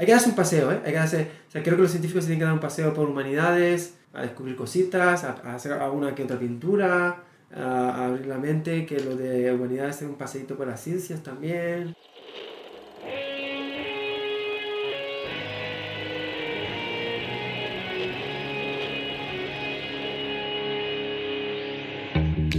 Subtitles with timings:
[0.00, 0.80] hay que darse un paseo, ¿eh?
[0.82, 3.06] Hay que darse, o sea, creo que los científicos tienen que dar un paseo por
[3.06, 7.22] humanidades, a descubrir cositas, a, hacer alguna que otra pintura,
[7.54, 11.94] a, abrir la mente, que lo de humanidades es un paseito por las ciencias también.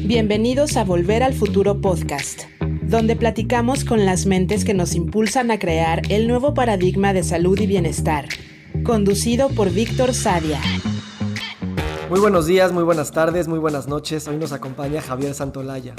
[0.05, 2.43] Bienvenidos a Volver al Futuro Podcast,
[2.91, 7.57] donde platicamos con las mentes que nos impulsan a crear el nuevo paradigma de salud
[7.57, 8.27] y bienestar,
[8.83, 10.59] conducido por Víctor Sadia.
[12.09, 14.27] Muy buenos días, muy buenas tardes, muy buenas noches.
[14.27, 15.95] Hoy nos acompaña Javier Santolaya.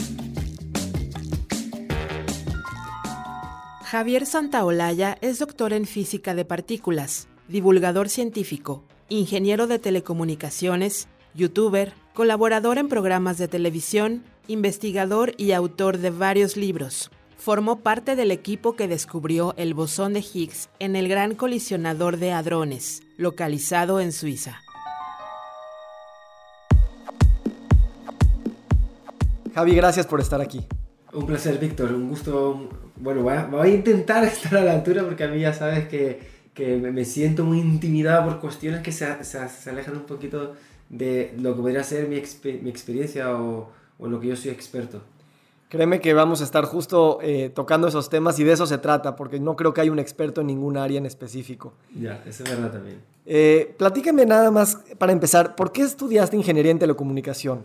[3.84, 12.77] Javier Santaolalla es doctor en física de partículas, divulgador científico, ingeniero de telecomunicaciones, youtuber, colaborador
[12.77, 17.11] en programas de televisión, investigador y autor de varios libros.
[17.37, 22.33] Formó parte del equipo que descubrió el bosón de Higgs en el Gran Colisionador de
[22.33, 24.61] Hadrones, localizado en Suiza.
[29.55, 30.65] Javi, gracias por estar aquí.
[31.12, 31.93] Un placer, Víctor.
[31.93, 32.69] Un gusto.
[32.97, 37.05] Bueno, voy a, intentar estar a la altura porque a mí ya sabes que, me
[37.05, 40.55] siento muy intimidado por cuestiones que se, se alejan un poquito
[40.89, 42.23] de lo que podría ser mi,
[42.62, 43.71] mi experiencia o,
[44.03, 45.00] o, en lo que yo soy experto.
[45.69, 49.17] Créeme que vamos a estar justo eh, tocando esos temas y de eso se trata,
[49.17, 51.72] porque no creo que haya un experto en ningún área en específico.
[51.98, 53.00] Ya, eso es verdad también.
[53.25, 57.64] Eh, platícame nada más para empezar, ¿por qué estudiaste ingeniería en telecomunicación?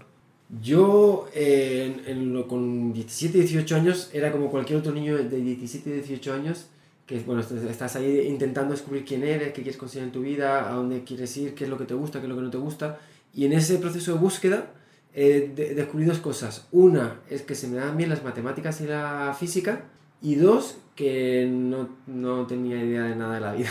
[0.61, 6.33] Yo eh, en, con 17, 18 años era como cualquier otro niño de 17, 18
[6.33, 6.67] años
[7.07, 10.73] que bueno, estás ahí intentando descubrir quién eres, qué quieres conseguir en tu vida, a
[10.73, 12.57] dónde quieres ir, qué es lo que te gusta, qué es lo que no te
[12.57, 12.99] gusta.
[13.33, 14.73] Y en ese proceso de búsqueda
[15.17, 16.67] he descubrí dos cosas.
[16.71, 19.85] Una es que se me dan bien las matemáticas y la física.
[20.21, 23.69] Y dos, que no, no tenía idea de nada de la vida.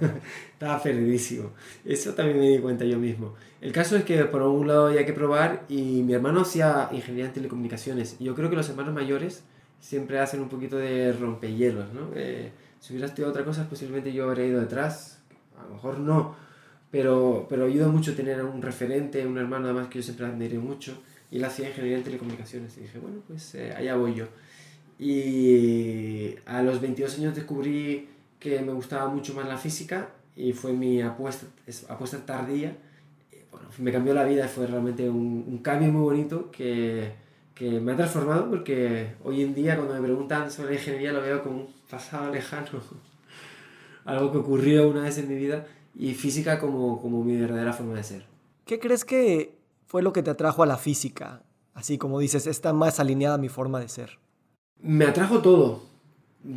[0.52, 1.52] Estaba perdidísimo.
[1.84, 3.34] Eso también me di cuenta yo mismo.
[3.62, 7.26] El caso es que por un lado había que probar y mi hermano hacía ingeniería
[7.26, 8.16] en telecomunicaciones.
[8.18, 9.42] Y yo creo que los hermanos mayores
[9.80, 12.10] siempre hacen un poquito de rompehielos, ¿no?
[12.14, 12.50] Eh,
[12.80, 15.22] si hubiera estudiado otra cosa, posiblemente yo habría ido detrás.
[15.58, 16.34] A lo mejor no,
[16.94, 20.96] pero, pero ayuda mucho tener un referente, un hermano además que yo siempre admiré mucho,
[21.28, 24.26] y él hacía ingeniería en telecomunicaciones, y dije, bueno, pues eh, allá voy yo.
[24.96, 30.72] Y a los 22 años descubrí que me gustaba mucho más la física, y fue
[30.72, 31.46] mi apuesta,
[31.88, 32.76] apuesta tardía.
[33.50, 37.10] Bueno, me cambió la vida, fue realmente un, un cambio muy bonito que,
[37.56, 41.42] que me ha transformado porque hoy en día cuando me preguntan sobre ingeniería lo veo
[41.42, 42.80] como un pasado lejano,
[44.04, 47.94] algo que ocurrió una vez en mi vida y física como, como mi verdadera forma
[47.94, 48.26] de ser.
[48.64, 51.42] ¿Qué crees que fue lo que te atrajo a la física?
[51.74, 54.18] Así como dices, está más alineada a mi forma de ser.
[54.80, 55.82] Me atrajo todo,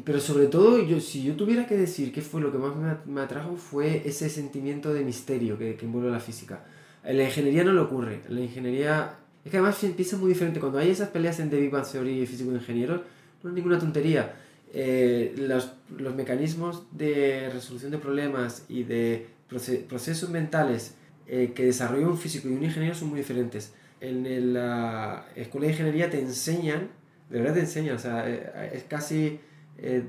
[0.03, 3.21] pero sobre todo, yo, si yo tuviera que decir qué fue lo que más me,
[3.21, 6.65] atrajo, fue ese sentimiento de misterio que, que envuelve la física.
[7.03, 8.21] En la ingeniería no le ocurre.
[8.27, 10.59] En la ingeniería es que además empieza muy diferente.
[10.59, 13.01] Cuando hay esas peleas entre Big Bang Theory y físico ingenieros,
[13.41, 14.35] no es ninguna tontería.
[14.73, 20.95] Eh, los, los, mecanismos de resolución de problemas y de procesos mentales
[21.25, 23.73] eh, que desarrolla un físico y un ingeniero son muy diferentes.
[24.01, 26.89] En la escuela de ingeniería te enseñan,
[27.29, 29.39] de verdad te enseñan, o sea, eh, es casi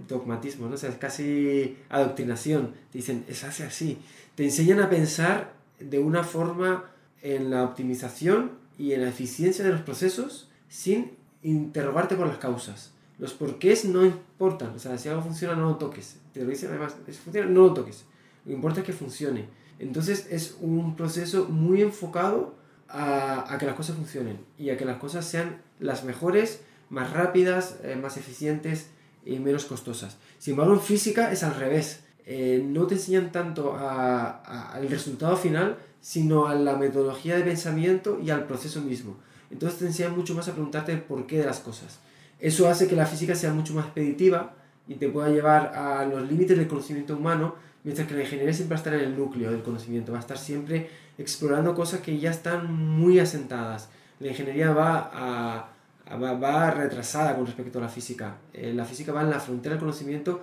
[0.08, 0.76] dogmatismo, ¿no?
[0.76, 2.74] o sea, es casi adoctrinación.
[2.90, 3.98] Te dicen, es hace así.
[4.34, 6.90] Te enseñan a pensar de una forma
[7.22, 12.92] en la optimización y en la eficiencia de los procesos sin interrogarte por las causas.
[13.18, 14.74] Los porqués no importan.
[14.74, 16.18] O sea, si algo funciona, no lo toques.
[16.32, 18.04] Te lo dicen además, si funciona, no lo toques.
[18.44, 19.46] Lo que importa es que funcione.
[19.78, 22.54] Entonces es un proceso muy enfocado
[22.88, 27.76] a, que las cosas funcionen y a que las cosas sean las mejores, más rápidas,
[27.82, 28.88] eh, más eficientes
[29.24, 30.16] y menos costosas.
[30.38, 32.04] Sin embargo, en física es al revés.
[32.24, 38.30] Eh, no te enseñan tanto al resultado final, sino a la metodología de pensamiento y
[38.30, 39.16] al proceso mismo.
[39.50, 42.00] Entonces te enseñan mucho más a preguntarte el porqué de las cosas.
[42.40, 44.54] Eso hace que la física sea mucho más expeditiva
[44.86, 47.54] y te pueda llevar a los límites del conocimiento humano,
[47.84, 50.20] mientras que la ingeniería siempre va a estar en el núcleo del conocimiento, va a
[50.20, 50.88] estar siempre
[51.18, 53.90] explorando cosas que ya están muy asentadas.
[54.20, 58.36] La ingeniería va, a, va, retrasada con respecto a la física.
[58.52, 60.42] Eh, la física va en la frontera del conocimiento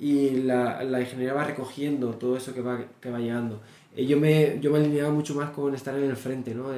[0.00, 3.60] y la, la ingeniería va recogiendo todo eso que va, que va llegando.
[3.94, 6.72] Eh, yo, me, yo me alineaba mucho más con estar en el frente, ¿no?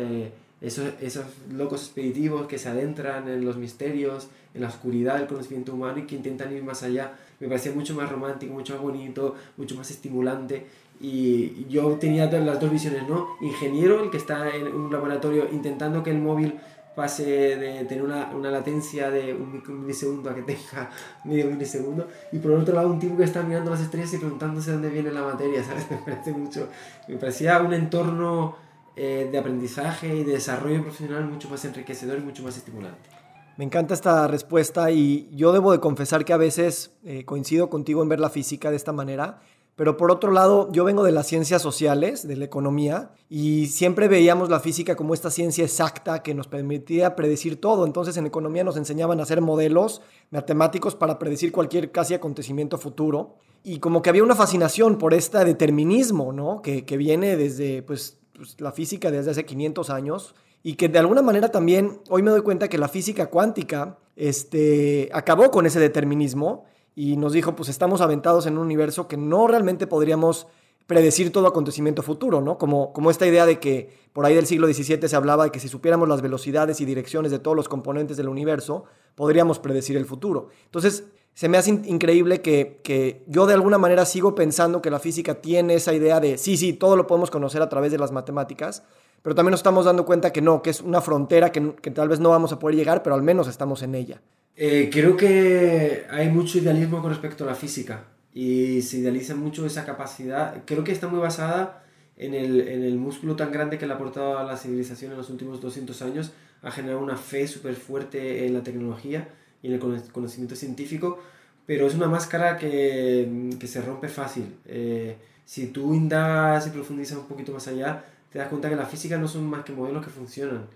[0.60, 5.74] Esos, esos locos expeditivos que se adentran en los misterios, en la oscuridad del conocimiento
[5.74, 7.12] humano y que intentan ir más allá.
[7.40, 10.66] Me parecía mucho más romántico, mucho más bonito, mucho más estimulante.
[10.98, 13.36] Y yo tenía las dos visiones, ¿no?
[13.42, 16.54] Ingeniero, el que está en un laboratorio intentando que el móvil
[16.94, 20.90] pase de tener una, una latencia de un milisegundo a que tenga
[21.24, 22.08] medio milisegundo.
[22.32, 25.12] Y por otro lado, un tipo que está mirando las estrellas y preguntándose dónde viene
[25.12, 25.86] la materia, ¿sabes?
[25.90, 26.68] Me parece mucho.
[27.06, 28.56] Me parecía un entorno
[28.96, 33.10] eh, de aprendizaje y de desarrollo profesional mucho más enriquecedor y mucho más estimulante.
[33.56, 38.02] Me encanta esta respuesta y yo debo de confesar que a veces eh, coincido contigo
[38.02, 39.40] en ver la física de esta manera
[39.76, 44.08] pero por otro lado, yo vengo de las ciencias sociales, de la economía, y siempre
[44.08, 47.84] veíamos la física como esta ciencia exacta que nos permitía predecir todo.
[47.84, 50.00] Entonces en economía nos enseñaban a hacer modelos
[50.30, 53.36] matemáticos para predecir cualquier casi acontecimiento futuro.
[53.62, 56.62] Y como que había una fascinación por este determinismo, ¿no?
[56.62, 61.22] Que, viene desde pues, pues, la física desde hace 500 años y que de alguna
[61.22, 66.64] manera también hoy me doy cuenta que la física cuántica este, acabó con ese determinismo
[66.94, 70.46] y nos dijo, pues estamos aventados en un universo que no realmente podríamos
[70.86, 72.58] predecir todo acontecimiento futuro, ¿no?
[72.58, 75.60] Como, como esta idea de que por ahí del siglo XVII se hablaba de que
[75.60, 78.84] si supiéramos las velocidades y direcciones de todos los componentes del universo,
[79.14, 80.48] podríamos predecir el futuro.
[80.64, 81.04] Entonces,
[81.36, 85.34] se me hace increíble que, que, yo de alguna manera sigo pensando que la física
[85.34, 88.84] tiene esa idea de, sí, sí, todo lo podemos conocer a través de las matemáticas,
[89.20, 92.08] pero también nos estamos dando cuenta que no, que es una frontera que, que tal
[92.08, 94.22] vez no vamos a poder llegar, pero al menos estamos en ella.
[94.56, 99.66] Eh, creo que hay mucho idealismo con respecto a la física y se idealiza mucho
[99.66, 100.62] esa capacidad.
[100.64, 101.84] Creo que está muy basada
[102.16, 105.18] en el, en el músculo tan grande que le ha aportado a la civilización en
[105.18, 109.28] los últimos 200 años, ha generado una fe súper fuerte en la tecnología
[109.62, 109.80] y en el
[110.12, 111.18] conocimiento científico,
[111.66, 114.54] pero es una máscara que, que se rompe fácil.
[114.66, 118.86] Eh, si tú indagas y profundizas un poquito más allá, te das cuenta que la
[118.86, 120.66] física no son más que modelos que funcionan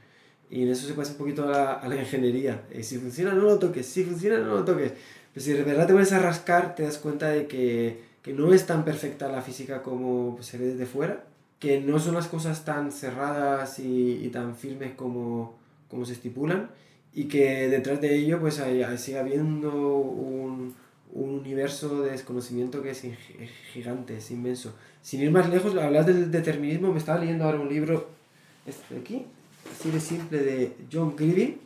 [0.50, 2.62] y en eso se pasa un poquito a la, ingeniería.
[2.76, 3.86] Y si funciona, no lo toques.
[3.86, 4.92] Si funciona, no lo toques.
[5.32, 8.52] Pero si de verdad te pones a rascar, te das cuenta de que, que no
[8.52, 11.24] es tan perfecta la física como se ve desde fuera.
[11.60, 15.56] Que no son las cosas tan cerradas y, y tan firmes como,
[15.88, 16.70] como se estipulan.
[17.12, 20.74] Y que detrás de ello pues hay, sigue habiendo un,
[21.12, 23.02] un universo de desconocimiento que es
[23.72, 24.74] gigante, es inmenso.
[25.02, 28.08] Sin ir más lejos, hablas del determinismo, me estaba leyendo ahora un libro,
[28.66, 29.26] este de aquí,
[29.72, 31.58] así de simple de John Greene,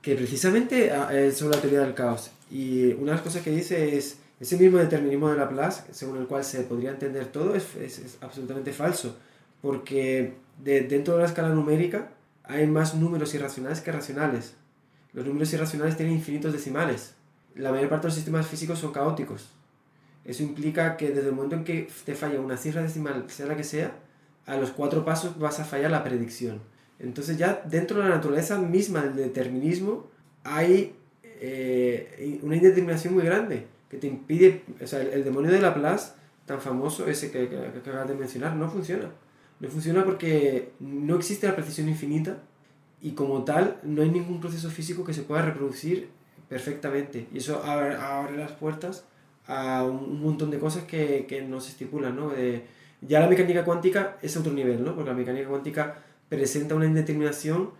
[0.00, 2.30] que precisamente ah, es sobre la teoría del caos.
[2.50, 6.26] Y una de las cosas que dice es, ese mismo determinismo de Laplace, según el
[6.26, 9.16] cual se podría entender todo, es, es, absolutamente falso,
[9.60, 12.10] porque de, dentro de la escala numérica
[12.44, 14.54] hay más números irracionales que racionales.
[15.12, 17.14] Los números irracionales tienen infinitos decimales.
[17.54, 19.50] La mayor parte de los sistemas físicos son caóticos.
[20.24, 23.56] Eso implica que desde el momento en que te falla una cifra decimal, sea la
[23.56, 23.92] que sea,
[24.46, 26.60] a los cuatro pasos vas a fallar la predicción.
[26.98, 30.10] Entonces ya dentro de la naturaleza misma del determinismo
[30.44, 30.94] hay
[31.24, 36.12] eh, una indeterminación muy grande que te impide, o sea, el, demonio de Laplace,
[36.44, 39.10] tan famoso, ese que, que, acabas de mencionar, no funciona.
[39.60, 42.38] No funciona porque no existe la precisión infinita
[43.00, 46.10] y como tal no hay ningún proceso físico que se pueda reproducir
[46.48, 47.28] perfectamente.
[47.32, 49.04] Y eso abre, abre las puertas
[49.46, 52.32] a un, montón de cosas que, que no se estipulan, ¿no?
[53.00, 54.94] ya la mecánica cuántica es otro nivel, ¿no?
[54.94, 57.70] Porque la mecánica cuántica presenta una indeterminación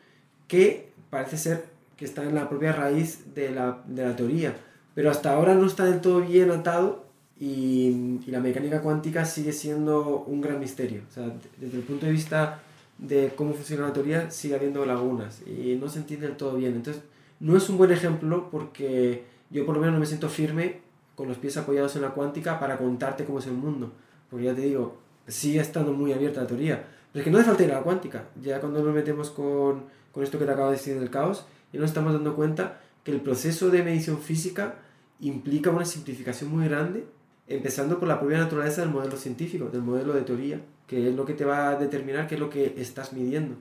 [0.46, 1.64] que parece ser
[1.96, 4.54] que está en la propia raíz de la, de la teoría,
[4.94, 7.06] pero hasta ahora no está del todo bien atado
[7.38, 11.02] y, y, la mecánica cuántica sigue siendo un gran misterio.
[11.08, 12.62] O sea, desde el punto de vista
[12.98, 16.74] de cómo funciona la teoría sigue habiendo lagunas y no se entiende del todo bien.
[16.74, 17.02] Entonces,
[17.40, 20.80] no es un buen ejemplo porque yo por lo menos no me siento firme
[21.14, 23.92] con los pies apoyados en la cuántica para contarte cómo es el mundo.
[24.28, 27.46] Porque ya te digo, sigue estando muy abierta la teoría, pero es que no hace
[27.46, 28.24] falta ir a la cuántica.
[28.42, 31.80] Ya cuando nos metemos con, con esto que te acabo de decir del caos, ya
[31.80, 34.76] nos estamos dando cuenta que el proceso de medición física
[35.20, 37.06] implica una simplificación muy grande,
[37.46, 41.24] empezando por la propia naturaleza del modelo científico, del modelo de teoría, que es lo
[41.24, 43.54] que te va a determinar qué es lo que estás midiendo.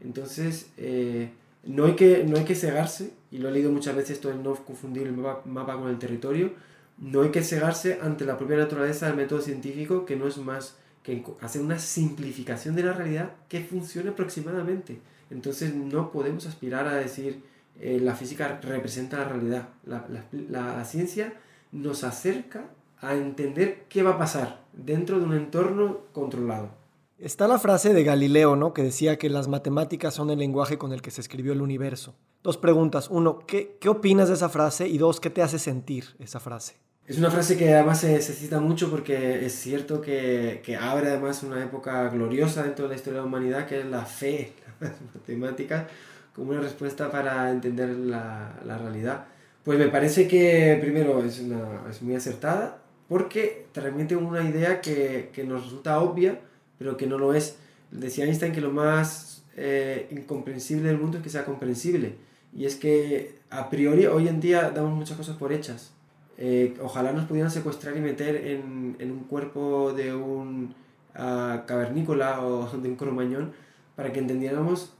[0.00, 1.30] Entonces, eh,
[1.64, 4.34] no, hay que, no hay que cegarse, y lo he leído muchas veces esto de
[4.34, 6.52] no confundir el mapa, con el territorio,
[6.98, 10.76] no hay que cegarse ante la propia naturaleza del método científico, que no es más
[11.02, 14.98] que hace una simplificación de la realidad que funcione aproximadamente.
[15.30, 17.42] Entonces no podemos aspirar a decir
[17.80, 19.68] eh, la física representa la realidad.
[19.86, 21.32] La, la, la, ciencia
[21.72, 22.66] nos acerca
[23.02, 26.70] a entender qué va a pasar dentro de un entorno controlado.
[27.18, 28.72] Está la frase de Galileo, ¿no?
[28.72, 32.14] Que decía que las matemáticas son el lenguaje con el que se escribió el universo.
[32.42, 33.08] Dos preguntas.
[33.10, 34.88] Uno, ¿qué, qué opinas de esa frase?
[34.88, 36.76] Y dos, ¿qué te hace sentir esa frase?
[37.06, 41.08] Es una frase que además se, se cita mucho porque es cierto que, que, abre
[41.08, 44.54] además una época gloriosa dentro de la historia de la humanidad, que es la fe,
[44.80, 45.86] las matemáticas,
[46.34, 49.26] como una respuesta para entender la, la realidad.
[49.64, 52.81] Pues me parece que primero es, una, es muy acertada
[53.12, 56.40] porque transmite una idea que, que, nos resulta obvia,
[56.78, 57.58] pero que no lo es.
[57.90, 62.14] Decía Einstein que lo más eh, incomprensible del mundo es que sea comprensible.
[62.56, 65.92] Y es que a priori hoy en día damos muchas cosas por hechas.
[66.38, 70.74] Eh, ojalá nos pudieran secuestrar y meter en, en un cuerpo de un
[71.14, 73.52] uh, cavernícola o de un cromañón
[73.94, 74.94] para que entendiéramos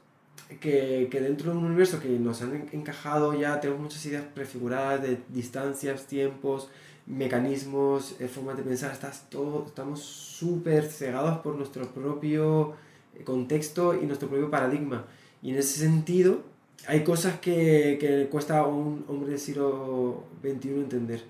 [0.61, 5.01] que, que, dentro de un universo que nos han encajado ya tenemos muchas ideas prefiguradas
[5.01, 6.69] de distancias, tiempos,
[7.07, 12.75] mecanismos, eh, formas de pensar, estás todo, estamos súper cegados por nuestro propio
[13.15, 15.07] eh, contexto y nuestro propio paradigma.
[15.43, 16.43] Y en ese sentido,
[16.87, 21.25] hay cosas que, que cuesta a un hombre del siglo XXI entender.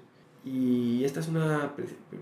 [0.44, 1.74] Y esta es una,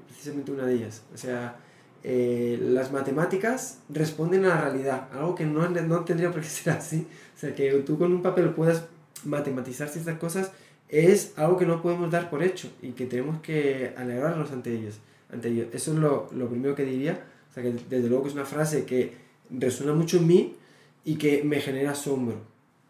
[0.07, 1.03] precisamente una de ellas.
[1.15, 1.57] O sea,
[2.03, 6.73] eh, las matemáticas responden a la realidad, algo que no, no tendría por qué ser
[6.75, 7.07] así.
[7.37, 8.85] O sea, que tú con un papel puedas
[9.25, 10.53] matematizar ciertas cosas
[10.91, 14.99] es algo que no podemos dar por hecho y que tenemos que alegrarnos ante ellos.
[15.33, 15.69] Ante ellos.
[15.73, 17.25] Eso es lo, lo primero que diría.
[17.49, 19.15] O sea, que desde luego que es una frase que
[19.51, 20.57] resuena mucho en mí
[21.05, 22.37] y que me genera asombro.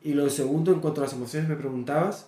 [0.02, 2.26] Y lo segundo, en cuanto a las emociones, me preguntabas,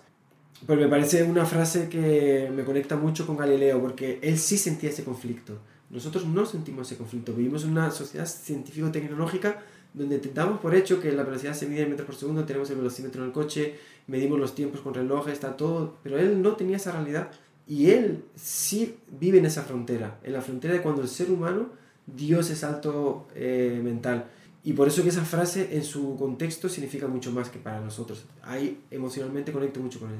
[0.65, 4.89] pues me parece una frase que me conecta mucho con Galileo, porque él sí sentía
[4.89, 5.57] ese conflicto.
[5.89, 7.33] Nosotros no sentimos ese conflicto.
[7.33, 9.61] Vivimos en una sociedad científico-tecnológica
[9.93, 12.77] donde damos por hecho que la velocidad se mide en metros por segundo, tenemos el
[12.77, 13.75] velocímetro en el coche,
[14.07, 17.31] medimos los tiempos con relojes, está todo, pero él no tenía esa realidad
[17.67, 21.69] y él sí vive en esa frontera, en la frontera de cuando el ser humano
[22.05, 24.25] dio ese salto eh, mental.
[24.65, 28.25] Y por eso que esa frase en su contexto significa mucho más que para nosotros.
[28.43, 30.19] Ahí emocionalmente conecto mucho con él.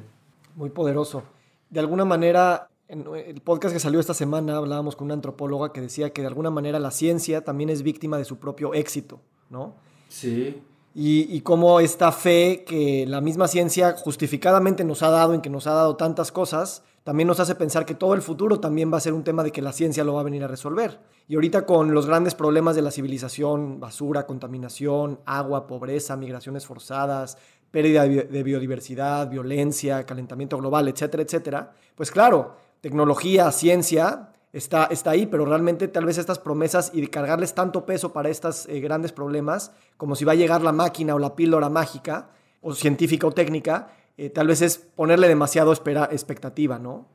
[0.56, 1.24] Muy poderoso.
[1.70, 5.82] De alguna manera, en el podcast que salió esta semana hablábamos con una antropóloga que
[5.82, 9.76] decía que de alguna manera la ciencia también es víctima de su propio éxito, ¿no?
[10.10, 10.62] Sí.
[10.96, 15.50] Y, y cómo esta fe que la misma ciencia justificadamente nos ha dado, en que
[15.50, 18.98] nos ha dado tantas cosas, también nos hace pensar que todo el futuro también va
[18.98, 21.00] a ser un tema de que la ciencia lo va a venir a resolver.
[21.28, 27.38] Y ahorita con los grandes problemas de la civilización, basura, contaminación, agua, pobreza, migraciones forzadas,
[27.72, 35.26] pérdida de biodiversidad, violencia, calentamiento global, etcétera, etcétera, pues claro, tecnología, ciencia, está, está ahí,
[35.26, 39.72] pero realmente tal vez estas promesas y cargarles tanto peso para estos eh, grandes problemas,
[39.98, 42.30] como si va a llegar la máquina o la píldora mágica,
[42.62, 47.06] o científica o técnica, eh, tal vez es ponerle demasiado espera, expectativa, ¿no?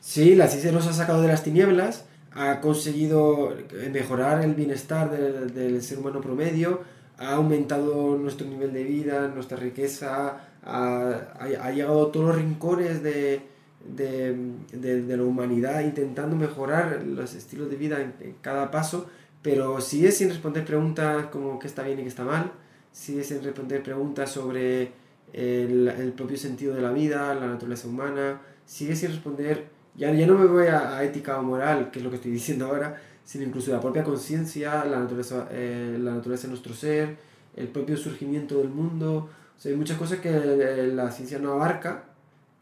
[0.00, 3.54] Sí, la ciencia nos ha sacado de las tinieblas, ha conseguido
[3.92, 6.80] mejorar el bienestar del, del ser humano promedio,
[7.18, 13.02] ha aumentado nuestro nivel de vida, nuestra riqueza, ha, ha, llegado a todos los rincones
[13.02, 13.40] de,
[13.84, 14.36] de,
[14.72, 19.08] de, de, la humanidad intentando mejorar los estilos de vida en, cada paso,
[19.42, 22.52] pero sigue sin responder preguntas como qué está bien y qué está mal,
[22.92, 24.92] sigue sin responder preguntas sobre
[25.32, 30.26] el, el propio sentido de la vida, la naturaleza humana, sigue sin responder, ya, ya
[30.26, 33.00] no me voy a, a ética o moral, que es lo que estoy diciendo ahora,
[33.24, 37.16] sino incluso la propia conciencia, la naturaleza, eh, la naturaleza de nuestro ser,
[37.56, 39.28] el propio surgimiento del mundo.
[39.64, 42.04] O hay muchas cosas que la ciencia no abarca,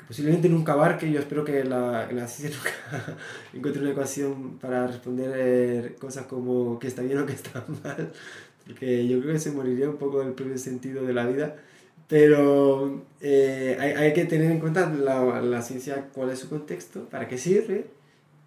[0.06, 1.10] posiblemente nunca abarque.
[1.10, 3.16] Yo espero que la, la ciencia nunca
[3.52, 8.12] encuentre una ecuación para responder eh, cosas como qué está bien o qué está mal,
[8.66, 11.56] porque yo creo que se moriría un poco del propio sentido de la vida.
[12.06, 17.08] Pero eh, hay, hay, que tener en cuenta la, la ciencia, cuál es su contexto,
[17.08, 17.86] para qué sirve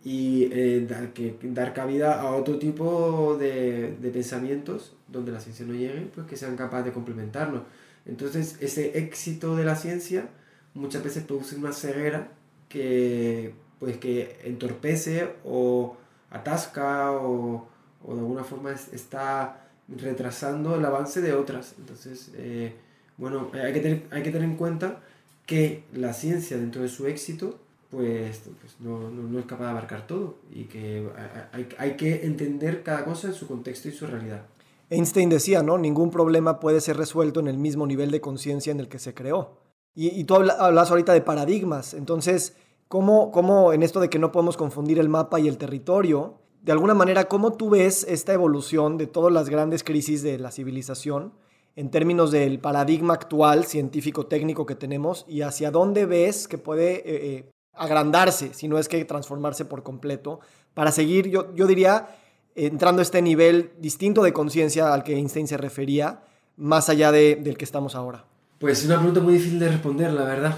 [0.04, 5.66] y eh, dar, que, dar cabida a otro tipo de, de, pensamientos donde la ciencia
[5.66, 7.66] no llegue, pues que sean capaces de complementarlo.
[8.06, 10.30] Entonces, ese éxito de la ciencia
[10.78, 12.30] muchas veces produce una ceguera
[12.70, 15.98] que, pues, que entorpece o
[16.30, 17.68] atasca o,
[18.06, 21.76] de alguna forma está retrasando el avance de otras.
[21.78, 22.74] Entonces, eh,
[23.18, 25.02] bueno, hay que, tener, hay que tener en cuenta
[25.46, 29.70] que la ciencia dentro de su éxito pues, pues no, no, no, es capaz de
[29.72, 31.08] abarcar todo y que
[31.54, 34.46] hay, hay, que entender cada cosa en su contexto y su realidad.
[34.90, 35.78] Einstein decía, ¿no?
[35.78, 39.14] Ningún problema puede ser resuelto en el mismo nivel de conciencia en el que se
[39.14, 39.58] creó.
[39.98, 42.56] Y, y tú hablas ahorita de paradigmas, entonces,
[42.88, 46.72] ¿cómo, ¿cómo en esto de que no podemos confundir el mapa y el territorio, de
[46.72, 51.34] alguna manera, cómo tú ves esta evolución de todas las grandes crisis de la civilización
[51.76, 57.04] en términos del paradigma actual científico-técnico que tenemos y hacia dónde ves que puede eh,
[57.06, 60.42] eh agrandarse, si no es que transformarse por completo,
[60.74, 62.08] para seguir, yo, yo diría,
[62.56, 66.24] entrando a este nivel distinto de conciencia al que Einstein se refería,
[66.56, 68.26] más allá de, del que estamos ahora?
[68.60, 70.58] Pues es una pregunta muy difícil de responder, la verdad,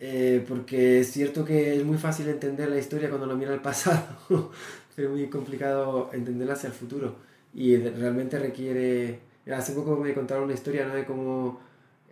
[0.00, 3.60] eh, porque es cierto que es muy fácil entender la historia cuando lo mira al
[3.60, 4.02] pasado,
[4.96, 7.16] pero es muy complicado entenderla hacia el futuro
[7.52, 9.20] y realmente requiere...
[9.54, 10.94] Hace poco me contaron una historia ¿no?
[10.94, 11.60] de cómo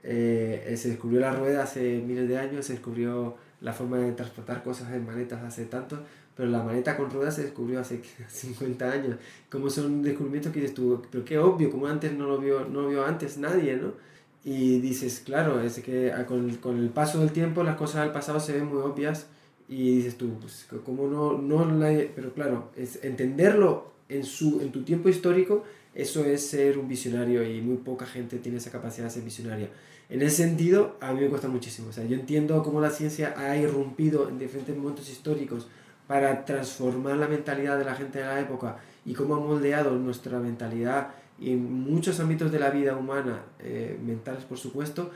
[0.02, 4.62] eh, se descubrió la rueda hace miles de años, se descubrió la forma de transportar
[4.62, 5.98] cosas en maletas hace tanto.
[6.36, 9.16] Pero la maleta con ruedas se descubrió hace 50 años.
[9.50, 12.88] Como son descubrimientos que dices tú, pero qué obvio, como antes no lo vio, no
[12.88, 14.11] vio antes nadie, ¿no?
[14.44, 18.12] Y dices, claro, es que ah, con, con el paso del tiempo las cosas del
[18.12, 19.26] pasado se ven muy obvias
[19.68, 21.78] y dices tú, pues, ¿cómo no, no
[22.14, 27.42] Pero claro, es entenderlo en, su, en tu tiempo histórico, eso es ser un visionario
[27.48, 29.70] y muy poca gente tiene esa capacidad de ser visionaria.
[30.08, 31.88] En ese sentido, a mí me cuesta muchísimo.
[31.88, 35.68] O sea, yo entiendo cómo la ciencia ha irrumpido en diferentes momentos históricos
[36.06, 40.38] para transformar la mentalidad de la gente de la época y cómo ha moldeado nuestra
[40.38, 41.14] mentalidad
[41.50, 45.10] en muchos ámbitos de la vida humana, eh, mentales por supuesto,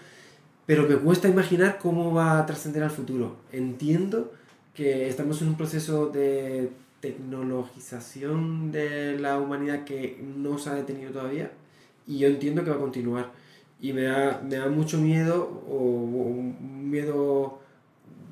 [0.67, 3.37] pero me cuesta imaginar cómo va a trascender al futuro.
[3.53, 4.33] Entiendo
[4.75, 11.13] que estamos en un proceso de tecnologización de la humanidad que no se ha detenido
[11.13, 11.53] todavía
[12.07, 13.33] y yo entiendo que va a continuar
[13.81, 17.61] y me da, me da mucho miedo o, un miedo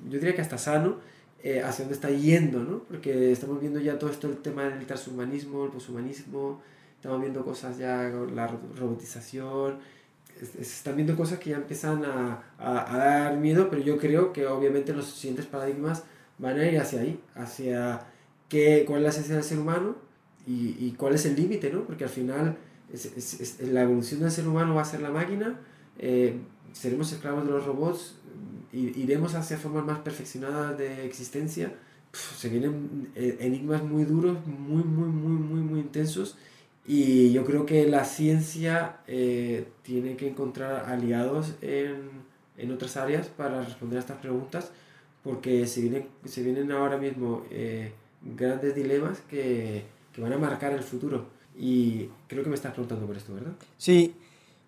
[0.08, 0.96] yo diría que hasta sano
[1.42, 2.78] eh, hacia dónde está yendo, ¿no?
[2.84, 6.62] Porque estamos viendo ya todo esto, el tema del transhumanismo, el poshumanismo,
[7.04, 9.76] estamos viendo cosas ya, la robotización,
[10.40, 14.46] se están viendo cosas que ya empiezan a, a, dar miedo, pero yo creo que
[14.46, 16.04] obviamente los siguientes paradigmas
[16.38, 18.06] van a ir hacia ahí, hacia
[18.48, 19.96] qué, cuál es la esencia del ser humano
[20.46, 21.84] y, y cuál es el límite, ¿no?
[21.84, 22.56] Porque al final
[22.90, 25.60] es, es, la evolución del ser humano va a ser la máquina,
[25.98, 26.38] eh,
[26.72, 28.14] seremos esclavos de los robots,
[28.72, 31.70] iremos hacia formas más perfeccionadas de existencia,
[32.14, 36.38] se vienen eh, enigmas muy duros, muy, muy, muy, muy, muy intensos.
[36.86, 42.10] Y yo creo que la ciencia eh, tiene que encontrar aliados en,
[42.58, 44.70] en, otras áreas para responder a estas preguntas,
[45.22, 50.72] porque se vienen, se vienen ahora mismo eh, grandes dilemas que, que, van a marcar
[50.72, 51.26] el futuro.
[51.56, 53.52] Y creo que me estás preguntando por esto, ¿verdad?
[53.78, 54.14] Sí,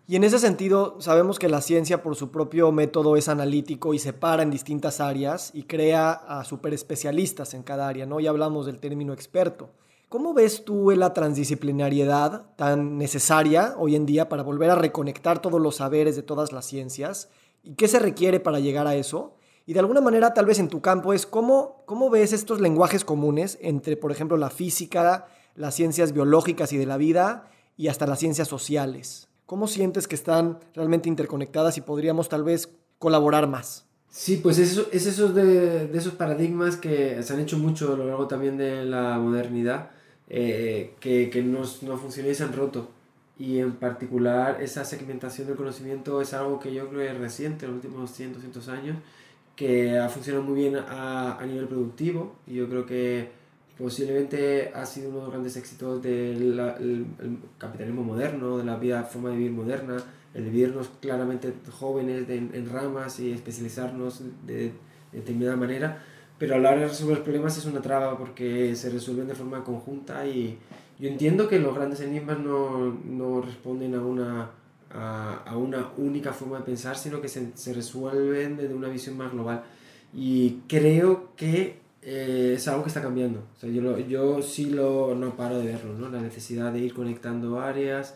[0.09, 3.99] y en ese sentido, sabemos que la ciencia por su propio método es analítico y
[3.99, 8.21] separa en distintas áreas y crea a superespecialistas en cada área, ¿no?
[8.21, 9.69] Ya hablamos del término experto.
[10.09, 15.61] ¿Cómo ves tú la transdisciplinariedad tan necesaria hoy en día para volver a reconectar todos
[15.61, 17.29] los saberes de todas las ciencias?
[17.65, 19.35] ¿Y qué se requiere para llegar a eso?
[19.67, 23.05] Y de alguna manera, tal vez en tu campo, es cómo, cómo ves estos lenguajes
[23.05, 28.07] comunes entre, por ejemplo, la física, las ciencias biológicas y de la vida y hasta
[28.07, 29.27] las ciencias sociales.
[29.45, 32.69] ¿Cómo sientes que están realmente interconectadas y podríamos tal vez
[33.01, 33.86] colaborar más?
[34.19, 37.97] Sí, pues eso, es esos de, de, esos paradigmas que se han hecho mucho a
[37.99, 39.91] lo largo también de la modernidad,
[40.31, 42.89] eh, que, que no, no funcionan y se han roto.
[43.39, 47.73] Y en particular esa segmentación del conocimiento es algo que yo creo es reciente, en
[47.73, 48.97] los últimos 100, 200 años,
[49.55, 52.37] que ha funcionado muy bien a, a nivel productivo.
[52.47, 53.29] Y yo creo que
[53.77, 57.07] posiblemente ha sido uno de los grandes éxitos del
[57.59, 60.03] capitalismo moderno, de la vida, forma de vivir moderna,
[60.37, 64.73] el vivirnos claramente jóvenes en ramas y especializarnos de,
[65.13, 66.03] determinada manera,
[66.39, 69.65] pero a la hora de resolver problemas es una traba porque se resuelven de forma
[69.65, 70.59] conjunta y
[70.99, 74.51] yo entiendo que los grandes enigmas no, no responden a una,
[74.91, 79.17] a, a, una única forma de pensar, sino que se, se resuelven desde una visión
[79.17, 79.63] más global.
[80.15, 83.41] Y creo que eh, es algo que está cambiando.
[83.57, 86.09] O sea, yo, yo sí lo, no paro de verlo, ¿no?
[86.09, 88.15] La necesidad de ir conectando áreas,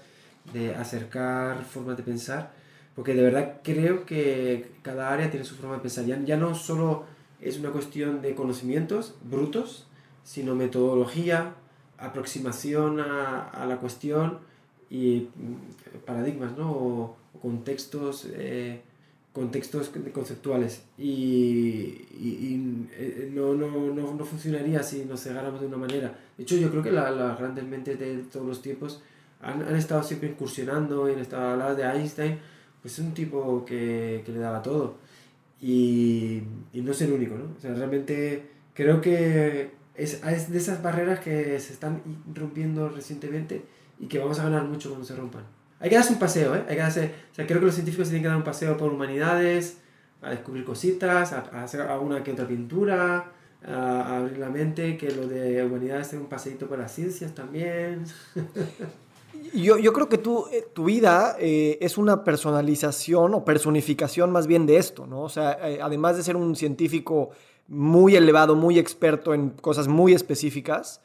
[0.53, 2.53] de acercar formas de pensar,
[2.95, 6.05] porque de verdad creo que cada área tiene su forma de pensar.
[6.05, 7.05] Ya, ya no solo
[7.41, 9.87] es una cuestión de conocimientos brutos,
[10.25, 11.55] sino metodología,
[11.99, 14.39] aproximación a, a la cuestión
[14.91, 16.71] y mm, paradigmas, ¿no?
[16.71, 18.83] O, contextos eh,
[19.33, 25.77] contextos conceptuales y, y, eh, no, no, no, no, funcionaría si nos cegáramos de una
[25.77, 26.19] manera.
[26.37, 29.03] De hecho, yo creo que las la grandes mentes de todos los tiempos
[29.43, 32.39] han, han estado siempre incursionando en esta hablando de Einstein,
[32.81, 34.97] pues es un tipo que, que le daba todo
[35.61, 37.45] y, y, no es el único, ¿no?
[37.57, 42.03] O sea, realmente creo que es, es de esas barreras que se están
[42.35, 43.63] rompiendo recientemente
[43.99, 45.45] y que vamos a ganar mucho cuando se rompan.
[45.79, 46.65] Hay que darse un paseo, ¿eh?
[46.69, 48.91] Hay que darse, o sea, creo que los científicos tienen que dar un paseo por
[48.91, 49.79] humanidades,
[50.23, 53.33] a descubrir cositas, a, hacer alguna que otra pintura,
[53.67, 58.05] a, abrir la mente, que lo de humanidades tenga un paseito por las ciencias también.
[59.53, 64.47] Yo, yo creo que tú, eh, tu vida eh, es una personalización o personificación más
[64.47, 65.23] bien de esto, ¿no?
[65.23, 67.31] O sea, eh, además de ser un científico
[67.67, 71.01] muy elevado, muy experto en cosas muy específicas,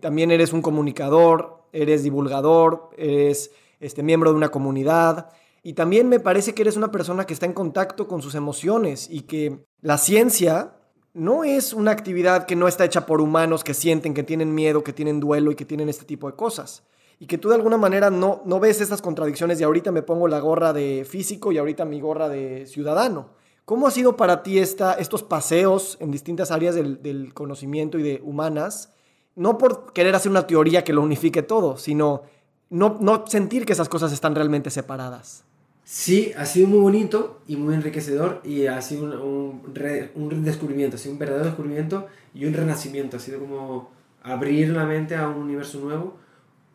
[0.00, 5.30] también eres un comunicador, eres divulgador, eres este, miembro de una comunidad.
[5.62, 9.08] Y también me parece que eres una persona que está en contacto con sus emociones
[9.10, 10.72] y que la ciencia
[11.14, 14.82] no es una actividad que no está hecha por humanos que sienten, que tienen miedo,
[14.82, 16.82] que tienen duelo y que tienen este tipo de cosas.
[17.18, 20.28] Y que tú de alguna manera no, no ves estas contradicciones de ahorita me pongo
[20.28, 23.30] la gorra de físico y ahorita mi gorra de ciudadano.
[23.64, 28.02] ¿Cómo ha sido para ti esta, estos paseos en distintas áreas del, del conocimiento y
[28.02, 28.92] de humanas?
[29.34, 32.22] No por querer hacer una teoría que lo unifique todo, sino
[32.70, 35.44] no, no sentir que esas cosas están realmente separadas.
[35.84, 39.62] Sí, ha sido muy bonito y muy enriquecedor y ha sido un,
[40.14, 43.16] un, descubrimiento, ha sido un verdadero descubrimiento y un renacimiento.
[43.16, 43.90] Ha sido como
[44.22, 46.16] abrir la mente a un universo nuevo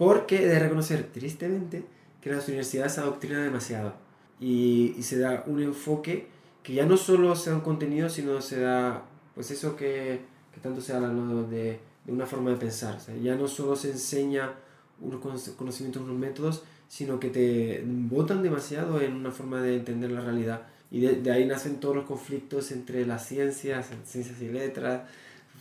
[0.02, 1.84] porque he de reconocer tristemente
[2.22, 3.94] que las universidades adoctrinan demasiado
[4.40, 6.26] y, se da un enfoque
[6.64, 10.22] que ya no solo se da un contenido, sino se da pues eso que,
[10.60, 11.10] tanto se habla
[11.44, 12.98] de, de, una forma de pensar.
[13.22, 14.56] Ya no solo se enseña
[15.02, 15.22] unos
[15.56, 20.64] conocimientos, unos métodos, sino que te botan demasiado en una forma de entender la realidad.
[20.90, 25.04] Y de, ahí nacen todos los conflictos entre las ciencias, ciencias y letras,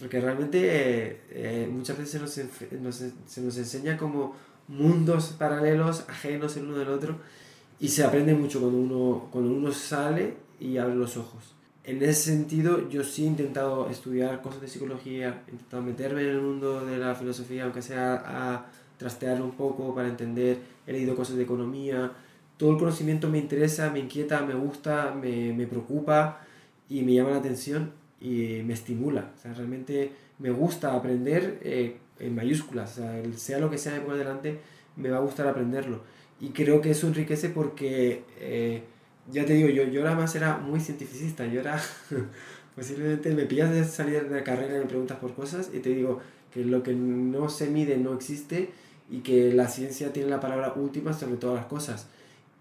[0.01, 4.35] porque realmente eh, eh, muchas veces se nos, se nos enseña como
[4.67, 7.19] mundos paralelos, ajenos el uno del otro,
[7.79, 11.55] y se aprende mucho cuando uno, cuando uno sale y abre los ojos.
[11.85, 16.29] En ese sentido, yo sí he intentado estudiar cosas de psicología, he intentado meterme en
[16.29, 21.17] el mundo de la filosofía, aunque sea a trastearlo un poco para entender, he leído
[21.17, 22.13] cosas de economía,
[22.57, 26.41] todo el conocimiento me interesa, me inquieta, me gusta, me, me preocupa
[26.89, 29.33] y me llama la atención y me estimula.
[29.37, 33.95] O sea, realmente me gusta aprender eh, en mayúsculas, o sea, sea lo que sea
[33.95, 34.59] de por adelante,
[34.97, 36.03] me va a gustar aprenderlo.
[36.41, 38.83] Y creo que eso enriquece porque, eh,
[39.31, 41.81] ya te digo, yo, yo ahora más era muy cientificista, yo era,
[42.77, 45.91] posiblemente me pillas de salir de la carrera y me preguntas por cosas y te
[45.91, 46.21] digo
[46.53, 48.71] que lo que no se mide no existe
[49.11, 52.07] y que la ciencia tiene la palabra última sobre todas las cosas.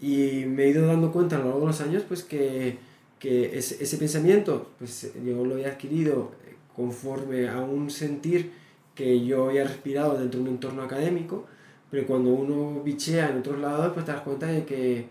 [0.01, 2.77] Y me he ido dando cuenta a lo largo de los años pues que,
[3.19, 6.31] que ese, ese pensamiento pues yo lo he adquirido
[6.75, 8.51] conforme a un sentir
[8.95, 11.45] que yo había respirado dentro de un entorno académico,
[11.91, 15.07] pero cuando uno bichea en otros lados pues te das cuenta de que,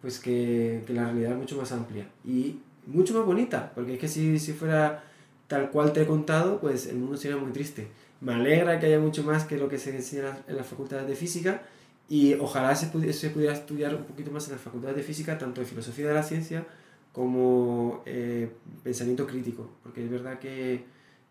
[0.00, 3.98] pues que, que la realidad es mucho más amplia y mucho más bonita, porque es
[3.98, 5.04] que si, si fuera
[5.46, 7.88] tal cual te he contado, pues el mundo sería muy triste.
[8.20, 11.16] Me alegra que haya mucho más que lo que se enseña en las facultades de
[11.16, 11.62] física
[12.08, 15.66] y ojalá se, pudiera, estudiar un poquito más en las facultades de física, tanto de
[15.66, 16.66] filosofía de la ciencia
[17.12, 18.50] como eh,
[18.82, 20.84] pensamiento crítico, porque es verdad que,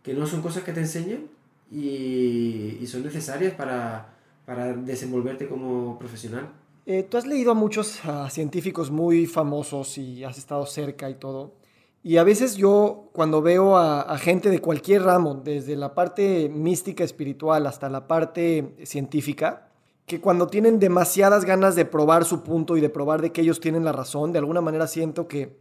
[0.04, 1.30] que, no son cosas que te enseñen
[1.72, 4.14] y, y son necesarias para,
[4.46, 6.50] para, desenvolverte como profesional.
[6.86, 11.54] Eh, tú has leído a muchos científicos muy famosos y has estado cerca y todo.
[12.02, 17.04] Y a veces yo cuando veo a, gente de cualquier ramo, desde la parte mística
[17.04, 19.68] espiritual hasta la parte científica,
[20.06, 23.60] que cuando tienen demasiadas ganas de probar su punto y de probar de que ellos
[23.60, 25.60] tienen la razón, de alguna manera siento que,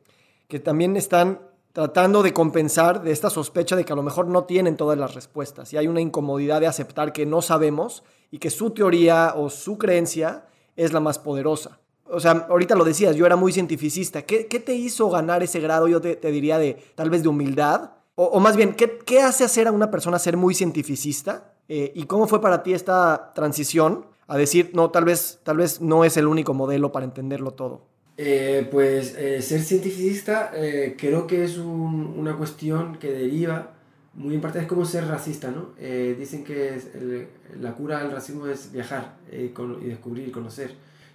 [0.48, 1.40] que también están
[1.72, 5.14] tratando de compensar de esta sospecha de que a lo mejor no tienen todas las
[5.14, 9.50] respuestas y hay una incomodidad de aceptar que no sabemos y que su teoría o
[9.50, 11.78] su creencia es la más poderosa
[12.10, 14.22] o sea, ahorita lo decías, yo era muy cientificista.
[14.22, 17.28] ¿Qué, qué te hizo ganar ese grado, yo te, te diría, de tal vez de
[17.28, 17.92] humildad?
[18.14, 21.52] O, más bien, ¿qué, ¿qué, hace hacer a una persona ser muy cientificista?
[21.68, 25.80] Eh, ¿Y cómo fue para ti esta transición a decir, no, tal vez, tal vez
[25.80, 27.82] no es el único modelo para entenderlo todo?
[28.20, 33.74] Eh, pues eh, ser cientificista eh, creo que es un, una cuestión que deriva
[34.14, 35.70] muy en parte es como ser racista, ¿no?
[35.78, 37.28] Eh, dicen que el,
[37.60, 39.48] la cura del racismo es viajar y
[39.86, 40.72] descubrir y conocer.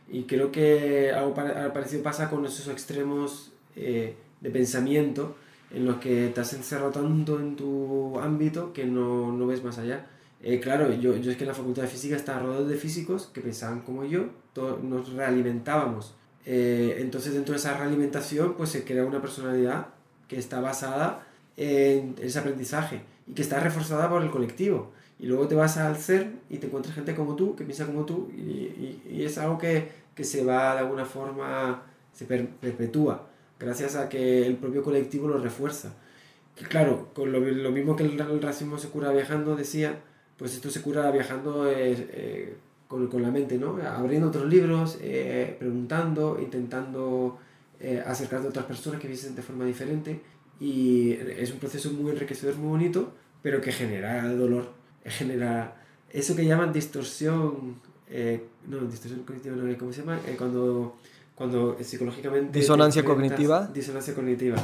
[0.10, 5.36] Y creo que algo parecido pasa con esos extremos eh, de pensamiento
[5.72, 9.78] en los que te has encerrado tanto en tu ámbito que no, no ves más
[9.80, 10.08] allá.
[10.42, 13.30] Eh, claro, yo, yo es que en la facultad de física estaba rodeado de físicos
[13.34, 14.28] que pensaban como yo,
[14.84, 16.16] nos realimentábamos.
[16.46, 19.88] Eh, entonces dentro de esa realimentación pues se crea una personalidad
[20.28, 21.26] que está basada
[21.56, 24.92] en ese aprendizaje y que está reforzada por el colectivo.
[25.20, 28.06] Y luego te vas al CERN y te encuentras gente como tú, que piensa como
[28.06, 33.28] tú, y, y, es algo que, que, se va de alguna forma, se perpetúa,
[33.60, 35.94] gracias a que el propio colectivo lo refuerza.
[36.70, 40.00] Claro, con lo, lo mismo que el, racismo se cura viajando, decía,
[40.38, 42.56] pues esto se cura viajando eh, eh,
[42.94, 43.78] con, con, la mente, ¿no?
[43.84, 47.40] Abriendo otros libros, eh, preguntando, intentando
[48.06, 50.22] acercarte a otras personas que piensen de forma diferente.
[50.60, 55.76] Y es un proceso muy enriquecedor, muy bonito, pero que genera dolor genera
[56.12, 57.76] eso que llaman distorsión,
[58.10, 60.20] eh, no, distorsión cognitiva, no, ¿cómo se llama?
[60.28, 60.98] Eh, cuando,
[61.36, 62.60] cuando psicológicamente...
[62.60, 63.70] Disonancia cognitiva.
[63.74, 64.58] Disonancia cognitiva.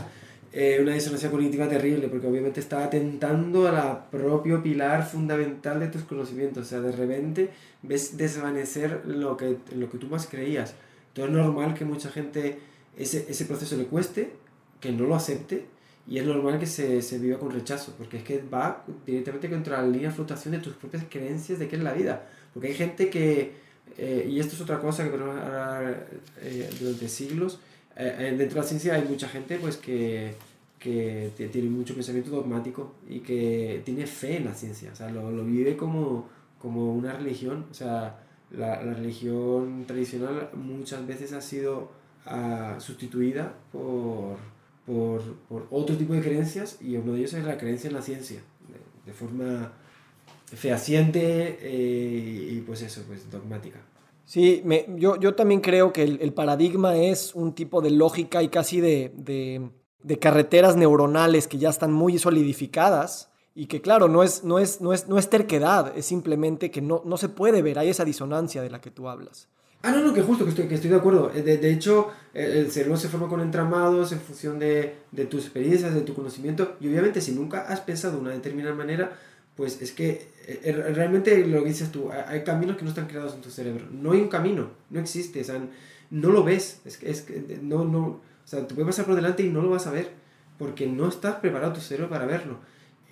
[0.52, 5.88] Eh, una disonancia cognitiva terrible, porque obviamente está atentando a la propio pilar fundamental de
[5.88, 6.66] tus conocimientos.
[6.66, 7.52] O sea, de repente
[7.84, 10.74] ves desvanecer lo que, lo que tú más creías.
[11.10, 12.60] Entonces es normal que mucha gente
[12.98, 14.32] ese, ese proceso le cueste,
[14.80, 15.66] que no lo acepte,
[16.08, 19.82] y es normal que se, se, viva con rechazo, porque es que va directamente contra
[19.82, 22.28] la línea de flotación de tus propias creencias de qué es la vida.
[22.54, 23.54] Porque hay gente que,
[23.98, 26.08] eh, y esto es otra cosa que podemos hablar
[26.42, 27.60] eh, durante siglos,
[28.00, 30.34] eh, dentro de la ciencia hay mucha gente pues que,
[30.80, 35.30] que tiene mucho pensamiento dogmático y que tiene fe en la ciencia, o sea, lo,
[35.30, 38.18] lo vive como, como una religión, o sea,
[38.52, 41.92] la, la religión tradicional muchas veces ha sido
[42.26, 44.38] ah, sustituida por,
[44.86, 48.02] por, por, otro tipo de creencias y uno de ellos es la creencia en la
[48.02, 48.40] ciencia,
[49.06, 49.74] de, forma
[50.46, 53.80] fehaciente eh, y pues eso, pues dogmática.
[54.30, 58.50] Sí, me, yo, yo también creo que el, paradigma es un tipo de lógica y
[58.50, 64.44] casi de, de, carreteras neuronales que ya están muy solidificadas y que claro, no es,
[64.44, 67.80] no es, no es, no es terquedad, es simplemente que no, no se puede ver,
[67.80, 69.48] hay esa disonancia de la que tú hablas.
[69.82, 71.30] Ah, no, no, que justo, que estoy, que estoy de acuerdo.
[71.30, 75.46] De, de hecho, el, el, cerebro se forma con entramados en función de, de, tus
[75.46, 76.76] experiencias, de tu conocimiento.
[76.80, 79.18] Y obviamente, si nunca has pensado de una determinada manera,
[79.60, 83.34] pues es que eh, realmente lo que dices tú, hay caminos que no están creados
[83.34, 83.88] en tu cerebro.
[83.92, 85.62] No hay un camino, no existe, o sea,
[86.12, 86.80] no lo ves.
[86.86, 89.62] Es que, es que no, no, o sea, te puede pasar por delante y no
[89.62, 90.12] lo vas a ver,
[90.58, 92.56] porque no estás preparado tu cerebro para verlo.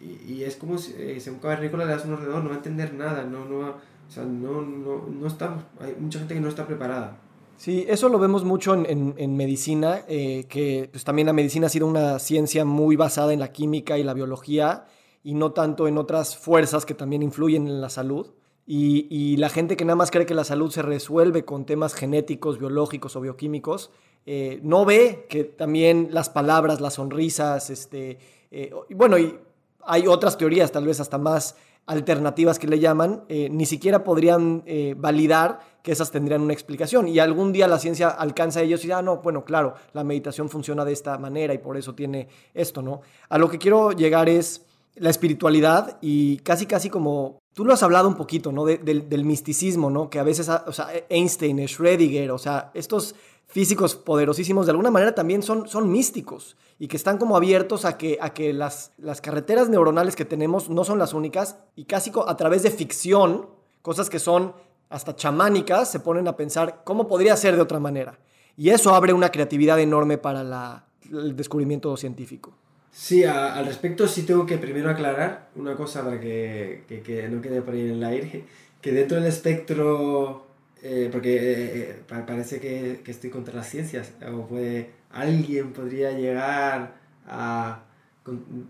[0.02, 2.60] Y, y es como si, eh, si cavernícola le das un ordenador, no va a
[2.60, 6.48] entender nada, no, no o sea, no, no, no está, hay mucha gente que no
[6.48, 7.18] está preparada.
[7.58, 11.68] Sí, eso lo vemos mucho en, en, en medicina, eh, que pues, también la medicina
[11.68, 14.86] ha sido una ciencia muy basada en la química y la biología
[15.28, 18.28] y no tanto en otras fuerzas que también influyen en la salud.
[18.66, 21.94] Y, y, la gente que nada más cree que la salud se resuelve con temas
[21.94, 23.92] genéticos, biológicos o bioquímicos,
[24.26, 28.20] eh, no ve que también las palabras, las sonrisas, este,
[28.52, 29.38] eh, bueno, y
[29.84, 34.64] hay otras teorías tal vez hasta más alternativas que le llaman, eh, ni siquiera podrían
[34.66, 37.10] eh, validar que esas tendrían una explicación.
[37.10, 40.06] Y algún día la ciencia alcanza a ellos y dice, ah, no, bueno, claro, la
[40.06, 43.02] meditación funciona de esta manera y por eso tiene esto, ¿no?
[43.28, 44.66] A lo que quiero llegar es
[45.00, 48.66] la espiritualidad y casi, casi como, tú lo has hablado un poquito, ¿no?
[48.66, 50.10] De, del, misticismo, ¿no?
[50.10, 53.16] Que a veces, o sea, Einstein, Schrödinger, o sea, estos
[53.48, 57.98] físicos poderosísimos de alguna manera también son, son místicos y que están como abiertos a
[57.98, 62.12] que, a que las, las carreteras neuronales que tenemos no son las únicas y casi
[62.28, 63.48] a través de ficción,
[63.82, 64.54] cosas que son
[64.90, 68.20] hasta chamánicas, se ponen a pensar cómo podría ser de otra manera.
[68.56, 72.54] Y eso abre una creatividad enorme para el descubrimiento científico.
[72.92, 77.30] Sí, a, al respecto sí tengo que primero aclarar una cosa para que, que, que
[77.30, 78.44] no quede por ahí en el aire,
[78.82, 80.48] que dentro del espectro
[80.84, 86.12] eh, porque eh, eh parece que, que, estoy contra las ciencias, o puede, alguien podría
[86.12, 86.96] llegar
[87.26, 87.84] a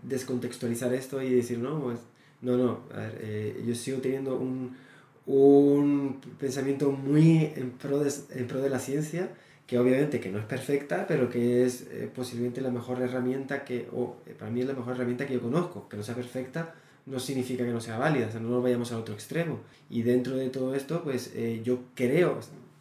[0.04, 2.00] descontextualizar esto y decir, no, pues,
[2.42, 4.78] no, no, a ver, eh, yo sigo teniendo un,
[5.26, 9.30] un pensamiento muy en pro, de, en pro de la ciencia,
[9.68, 14.16] que obviamente que no es perfecta, pero que es posiblemente la mejor herramienta que, o
[14.40, 16.74] para mí es la mejor herramienta que yo conozco, que no sea perfecta,
[17.08, 19.62] no significa que no sea válida, o sea, no nos vayamos al otro extremo.
[19.90, 22.40] Y dentro de todo esto, pues eh, yo creo,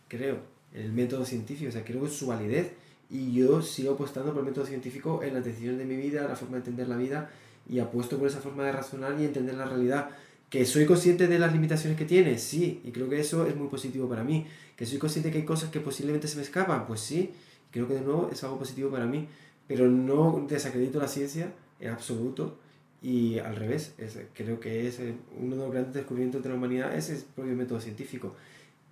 [0.09, 0.39] creo
[0.75, 2.73] el método científico, o sea, creo en su validez
[3.09, 6.35] y yo sigo apostando por el método científico en las decisiones de mi vida, la
[6.35, 7.31] forma de entender la vida
[7.69, 10.11] y apuesto por esa forma de razonar y entender la realidad.
[10.51, 12.39] ¿Que soy consciente de las limitaciones que tiene?
[12.39, 14.47] Sí, y creo que eso es muy positivo para mí.
[14.77, 16.87] ¿Que soy consciente que hay cosas que posiblemente se me escapan?
[16.87, 17.33] Pues sí,
[17.71, 19.29] creo que de nuevo es algo positivo para mí,
[19.67, 22.59] pero no desacredito la ciencia en absoluto
[23.03, 26.55] y al revés, es, creo que es eh, uno de los grandes descubrimientos de la
[26.55, 28.35] humanidad es el propio método científico.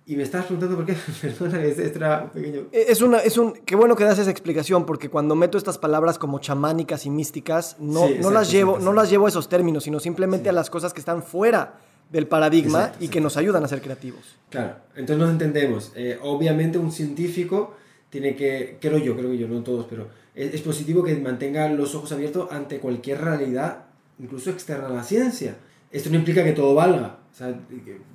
[0.07, 2.67] Y me estás preguntando por qué, perdona, pequeño.
[2.71, 5.77] E, es una, es un, qué bueno que das esa explicación, porque cuando meto estas
[5.77, 9.49] palabras como chamánicas y místicas, no, sí, no, las, llevo, no las llevo a esos
[9.49, 10.49] términos, sino simplemente sí.
[10.49, 11.79] a las cosas que están fuera
[12.11, 14.37] del paradigma exacto, y que nos ayudan a ser creativos.
[14.49, 15.91] Claro, entonces nos entendemos.
[15.95, 17.73] Eh, obviamente un científico
[18.11, 21.67] tiene que, creo yo, creo que yo, no todos, pero es, es positivo que mantenga
[21.69, 23.85] los ojos abiertos ante cualquier realidad
[24.19, 25.55] incluso externa a la ciencia.
[25.95, 27.57] Esto no implica que todo valga, o sea,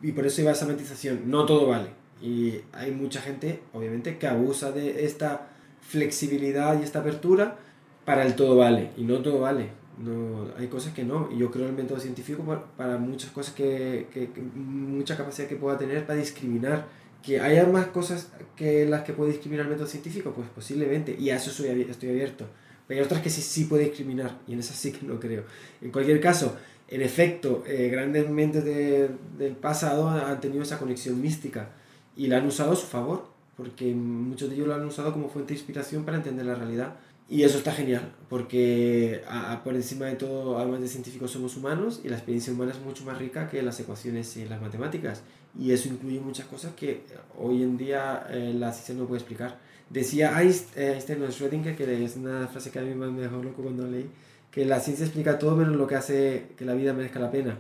[0.03, 1.89] y por eso iba esa matización, no todo vale.
[2.21, 5.49] Y hay mucha gente, obviamente, que abusa de esta
[5.81, 7.57] flexibilidad y esta apertura
[8.05, 9.71] para el todo vale, y no todo vale.
[9.97, 13.55] No, hay cosas que no, y yo creo el método científico para, para muchas cosas
[13.55, 16.87] que, que, que, mucha capacidad que pueda tener para discriminar.
[17.23, 21.31] Que haya más cosas que las que puede discriminar el método científico, pues posiblemente, y
[21.31, 22.45] a eso soy, estoy abierto
[22.91, 25.45] pero hay otras que sí, sí puede discriminar, y en esas sí que no creo.
[25.81, 26.57] En cualquier caso,
[26.91, 31.71] en efecto, eh, grandes mentes de, del pasado han tenido esa conexión mística
[32.17, 33.27] y la han usado a su favor,
[33.57, 36.97] porque muchos de ellos lo han usado como fuente de inspiración para entender la realidad.
[37.29, 41.57] Y eso está genial, porque a, a, por encima de todo, además de científicos, somos
[41.57, 45.23] humanos y la experiencia humana es mucho más rica que las ecuaciones y las matemáticas.
[45.57, 47.03] Y eso incluye muchas cosas que
[47.39, 49.59] hoy en día eh, la ciencia no puede explicar.
[49.91, 53.87] Decía Einstein o Schrödinger, que es una frase que a mí me dejó loco cuando
[53.87, 54.09] leí,
[54.51, 57.59] que la ciencia explica todo menos lo que hace que la vida merezca la pena.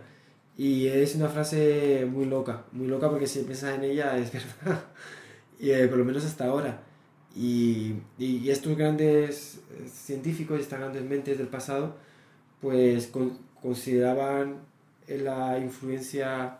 [0.57, 4.33] Y es una frase muy loca, muy loca porque si piensas en ella es
[4.64, 4.85] verdad,
[5.59, 6.83] y eh, por lo menos hasta ahora.
[7.35, 11.96] Y, y, estos grandes eh, científicos, estas grandes mentes del pasado,
[12.61, 13.11] pues
[13.62, 14.59] consideraban
[15.07, 16.59] la influencia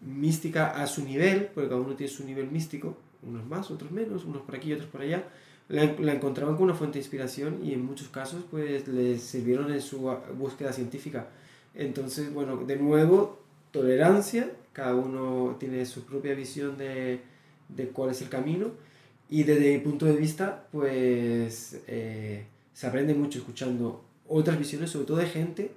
[0.00, 4.24] mística a su nivel, porque cada uno tiene su nivel místico, unos más, otros menos,
[4.24, 5.24] unos por aquí, otros por allá,
[5.70, 9.72] la, la, encontraban como una fuente de inspiración y en muchos casos pues les sirvieron
[9.72, 11.28] en su búsqueda científica.
[11.74, 13.38] Entonces, bueno, de nuevo,
[13.70, 17.20] tolerancia, cada uno tiene su propia visión de,
[17.68, 18.72] de cuál es el camino
[19.28, 25.06] y desde mi punto de vista pues eh, se aprende mucho escuchando otras visiones, sobre
[25.06, 25.70] todo de gente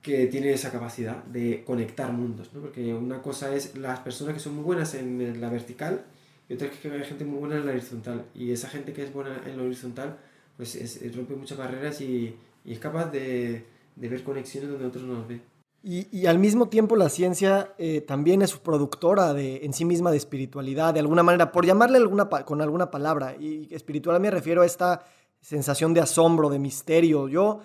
[0.00, 2.60] que tiene esa capacidad de conectar mundos, ¿no?
[2.60, 6.04] porque una cosa es las personas que son muy buenas en la vertical
[6.50, 8.24] y otra es que hay gente muy buena en la horizontal.
[8.34, 10.18] Y esa gente que es buena en la horizontal,
[10.56, 12.34] pues es, rompe muchas barreras y,
[12.64, 15.42] y es capaz de, de, ver conexiones donde otros no las ven.
[15.84, 20.10] Y, y, al mismo tiempo la ciencia eh, también es productora de, en sí misma
[20.10, 23.36] de espiritualidad, de alguna manera, por llamarle alguna, con alguna palabra.
[23.38, 25.04] Y espiritual me refiero a esta
[25.40, 27.28] sensación de asombro, de misterio.
[27.28, 27.60] Yo,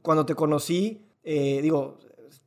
[0.00, 1.98] cuando te conocí, eh, digo,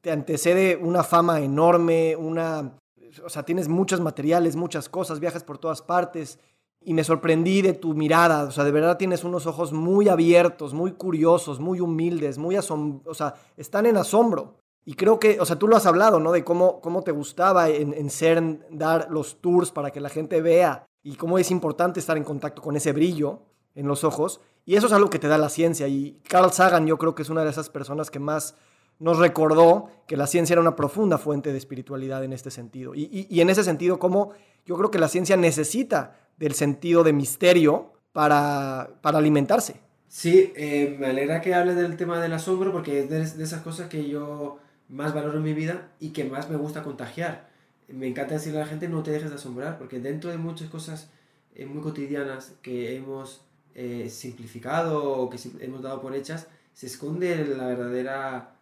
[0.02, 2.80] te antecede una fama enorme, una
[3.24, 6.40] o sea, tienes muchos materiales, muchas cosas, viajas por todas partes
[6.86, 10.74] y me sorprendí de tu mirada, o sea, de verdad tienes unos ojos muy abiertos,
[10.74, 14.56] muy curiosos, muy humildes, muy asom o sea, están en asombro.
[14.86, 16.34] Y creo que, o sea, tú lo has hablado, ¿no?
[16.34, 20.42] De cómo, cómo te gustaba en, en CERN dar los tours para que la gente
[20.42, 23.44] vea y cómo es importante estar en contacto con ese brillo
[23.76, 24.42] en los ojos.
[24.66, 25.88] Y eso es algo que te da la ciencia.
[25.88, 28.56] Y Carl Sagan yo creo que es una de esas personas que más
[29.00, 32.96] nos recordó que la ciencia era una profunda fuente de espiritualidad en este sentido.
[32.96, 34.32] Y, y, en ese sentido, como
[34.66, 39.76] yo creo que la ciencia necesita del sentido de misterio para, para alimentarse.
[40.08, 43.90] Sí, eh, me alegra que hables del tema del asombro porque es de, esas cosas
[43.90, 47.50] que yo más valoro en mi vida y que más me gusta contagiar.
[47.88, 50.70] Me encanta decirle a la gente no te dejes de asombrar porque dentro de muchas
[50.70, 51.10] cosas
[51.56, 53.42] eh, muy cotidianas que hemos
[53.74, 58.53] eh, simplificado o que hemos dado por hechas, se esconde la verdadera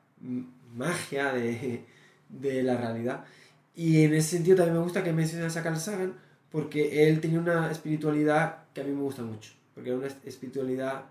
[0.76, 1.84] magia de,
[2.30, 3.26] de, la realidad.
[3.76, 6.16] Y en ese sentido también me gusta que menciones a Carl Sagan,
[6.52, 11.06] porque él tenía una espiritualidad que a mí me gusta mucho, porque era una espiritualidad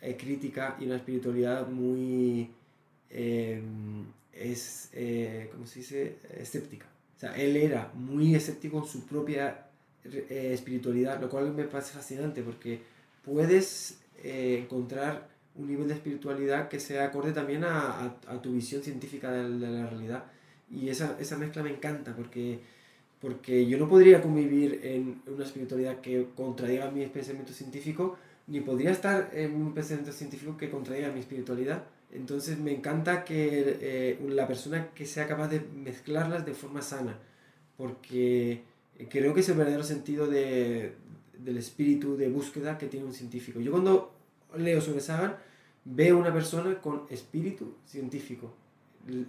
[0.00, 2.50] eh, crítica y una espiritualidad muy,
[3.10, 6.86] em, es, eh, ¿cómo se dice?, escéptica.
[7.16, 9.66] O sea, él era muy escéptico en su propia
[10.04, 12.80] eh, espiritualidad, lo cual me parece fascinante, porque
[13.24, 19.48] puedes encontrar un nivel de espiritualidad que sea acorde también a, tu visión científica de,
[19.48, 20.24] la realidad.
[20.70, 22.60] Y esa, esa, mezcla me encanta porque,
[23.20, 28.90] porque yo no podría convivir en una espiritualidad que contradiga mi pensamiento científico, ni podría
[28.90, 31.84] estar en un pensamiento científico que contradiga mi espiritualidad.
[32.12, 37.18] Entonces me encanta que eh, la persona que sea capaz de mezclarlas de forma sana,
[37.76, 38.62] porque
[39.08, 40.94] creo que es el verdadero sentido de,
[41.38, 43.60] del espíritu de búsqueda que tiene un científico.
[43.60, 44.19] Yo cuando
[44.56, 45.36] leo sobre Sagan,
[45.84, 48.52] veo una persona con espíritu científico,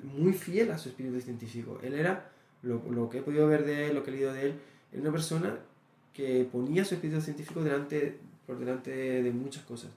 [0.03, 1.79] muy fiel a su espíritu científico.
[1.81, 2.29] Él era,
[2.61, 4.53] lo, que he podido ver de él, lo que he leído de él,
[4.91, 5.59] era una persona
[6.13, 7.61] que ponía su espíritu científico
[8.45, 9.91] por delante de, muchas cosas.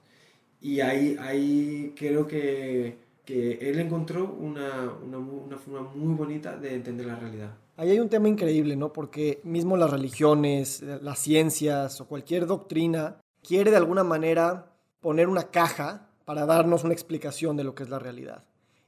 [0.60, 6.74] Y ahí, ahí creo que, que él encontró una, una, una, forma muy bonita de
[6.74, 7.50] entender la realidad.
[7.76, 8.92] Ahí hay un tema increíble, ¿no?
[8.92, 14.73] Porque mismo las religiones, las ciencias o cualquier doctrina quiere de alguna manera
[15.04, 18.44] poner una caja para darnos una explicación de lo que es la realidad.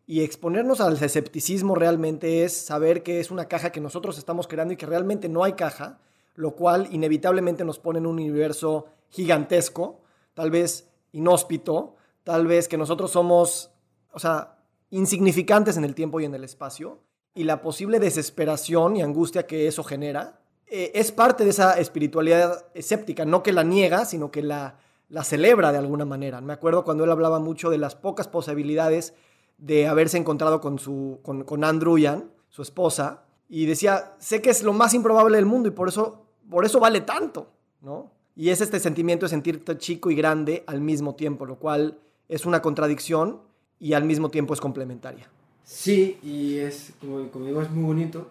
[0.06, 4.72] Y exponernos al escepticismo realmente es saber que es una caja que nosotros estamos creando
[4.72, 5.98] y que realmente no hay caja,
[6.34, 10.00] lo cual inevitablemente nos pone en un universo gigantesco,
[10.32, 13.70] tal vez inhóspito, tal vez que nosotros somos,
[14.10, 14.56] o sea,
[14.88, 17.02] insignificantes en el tiempo y en el espacio,
[17.34, 22.64] y la posible desesperación y angustia que eso genera, eh, es parte de esa espiritualidad
[22.72, 26.40] escéptica, no que la niega, sino que la la celebra de alguna manera.
[26.40, 29.14] Me acuerdo cuando él hablaba mucho de las pocas posibilidades
[29.58, 34.50] de haberse encontrado con, su, con, con Andrew Yan, su esposa, y decía, sé que
[34.50, 37.48] es lo más improbable del mundo y por eso, por eso vale tanto,
[37.80, 38.10] ¿no?
[38.34, 42.44] Y es este sentimiento de sentirte chico y grande al mismo tiempo, lo cual es
[42.44, 43.40] una contradicción
[43.78, 45.30] y al mismo tiempo es complementaria.
[45.64, 48.28] Sí, y es, como, como digo, es muy bonito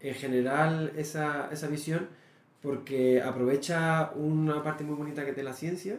[0.00, 2.08] en general esa, esa visión
[2.62, 5.98] porque aprovecha una parte muy bonita que tiene la ciencia,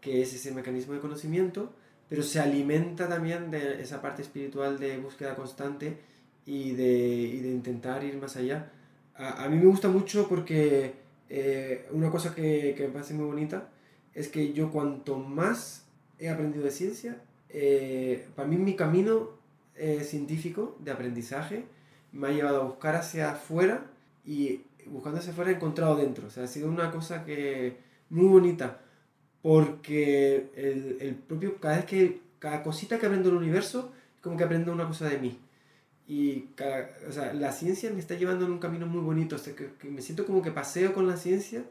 [0.00, 1.72] que es ese mecanismo de conocimiento,
[2.08, 5.98] pero se alimenta también de esa parte espiritual de búsqueda constante
[6.44, 8.72] y de, y de intentar ir más allá.
[9.14, 10.94] A, a, mí me gusta mucho porque
[11.28, 13.68] eh, una cosa que, que, me parece muy bonita
[14.14, 15.84] es que yo cuanto más
[16.18, 19.30] he aprendido de ciencia, eh, para mí mi camino
[19.76, 21.64] eh, científico de aprendizaje
[22.12, 23.86] me ha llevado a buscar hacia afuera
[24.26, 26.26] y buscando hacia afuera he encontrado dentro.
[26.26, 27.78] O sea, ha sido una cosa que
[28.10, 28.80] muy bonita
[29.42, 34.36] porque el, el, propio, cada vez que, cada cosita que aprendo del universo, es como
[34.36, 35.38] que aprendo una cosa de mí.
[36.06, 39.38] Y cada, o sea, la ciencia me está llevando en un camino muy bonito, o
[39.38, 41.64] sea, que, me siento como que paseo con la ciencia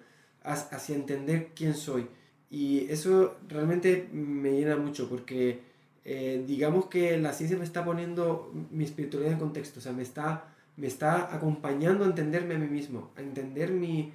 [0.43, 2.07] hacia entender quién soy.
[2.49, 5.62] Y eso realmente me llena mucho porque
[6.05, 10.01] eh, digamos que la ciencia me está poniendo mi espiritualidad en contexto, o sea, me
[10.01, 14.13] está, me está acompañando a entenderme a mí mismo, a entender mi,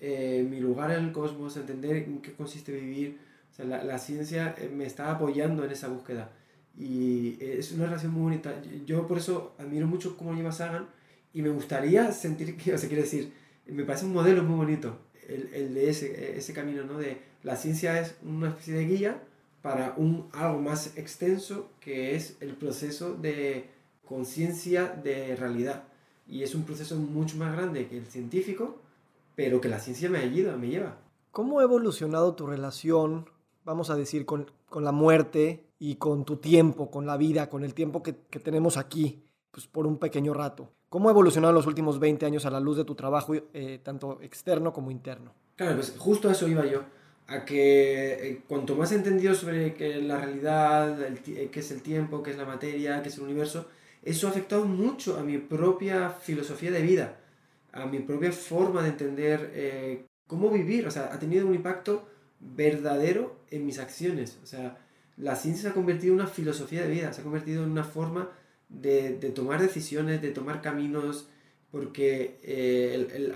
[0.00, 3.18] eh, mi lugar en el cosmos, a entender en qué consiste vivir.
[3.50, 6.30] O sea, la, ciencia eh, me está apoyando en esa búsqueda.
[6.76, 8.62] Y es una relación muy bonita.
[8.86, 10.86] Yo por eso admiro mucho cómo lleva Sagan
[11.34, 13.32] y me gustaría sentir que, o sea, quiere decir,
[13.66, 16.98] me parece un modelo muy bonito el, el de ese, ese camino, ¿no?
[16.98, 19.22] De la ciencia es una especie de guía
[19.62, 23.68] para un algo más extenso que es el proceso de
[24.08, 25.84] conciencia de realidad.
[26.26, 28.76] Y es un proceso mucho más grande que el científico,
[29.34, 30.96] pero que la ciencia me ayuda, me lleva.
[31.30, 33.28] ¿Cómo ha evolucionado tu relación,
[33.64, 37.64] vamos a decir, con, con la muerte y con tu tiempo, con la vida, con
[37.64, 40.70] el tiempo que, que tenemos aquí, pues por un pequeño rato?
[40.88, 43.80] ¿Cómo ha evolucionado en los últimos 20 años a la luz de tu trabajo, eh,
[43.82, 45.32] tanto externo como interno?
[45.56, 46.82] Claro, pues justo a eso iba yo
[47.28, 51.70] a que eh, cuanto más he entendido sobre que la realidad, el, eh, qué es
[51.70, 53.66] el tiempo, qué es la materia, qué es el universo,
[54.08, 57.18] eso ha afectado mucho a mi propia filosofía de vida,
[57.72, 60.86] a mi propia forma de entender eh, cómo vivir.
[60.86, 62.08] O sea, ha tenido un impacto
[62.40, 64.38] verdadero en mis acciones.
[64.42, 64.78] O sea,
[65.16, 67.84] la ciencia se ha convertido en una filosofía de vida, se ha convertido en una
[67.84, 68.30] forma
[68.68, 71.28] de, tomar decisiones, de tomar caminos,
[71.70, 72.38] porque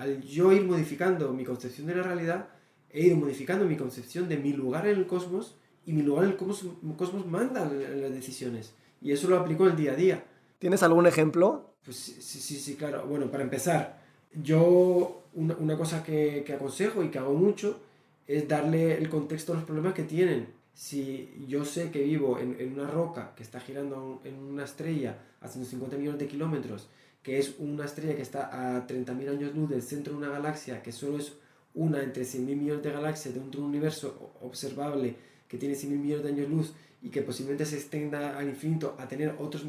[0.00, 2.48] al yo ir modificando mi concepción de la realidad,
[2.90, 6.30] he ido modificando mi concepción de mi lugar en el cosmos y mi lugar en
[6.30, 8.74] el cosmos, manda las decisiones.
[9.00, 10.24] Y eso lo aplico en el día a día.
[10.62, 11.74] ¿Tienes algún ejemplo?
[11.84, 13.04] Pues sí, sí, sí, claro.
[13.04, 14.00] Bueno, para empezar,
[14.32, 17.80] yo una, una cosa que, que, aconsejo y que hago mucho
[18.28, 20.46] es darle el contexto a los problemas que tienen.
[20.72, 25.18] Si yo sé que vivo en, en una roca que está girando en una estrella
[25.40, 26.86] a 150 millones de kilómetros,
[27.24, 30.80] que es una estrella que está a 30.000 años luz del centro de una galaxia,
[30.80, 31.32] que solo es
[31.74, 35.16] una entre 100.000 millones de galaxias dentro de un universo observable
[35.52, 36.72] que tiene 100.000 millones de años luz
[37.02, 39.64] y que posiblemente se extienda al infinito a tener otras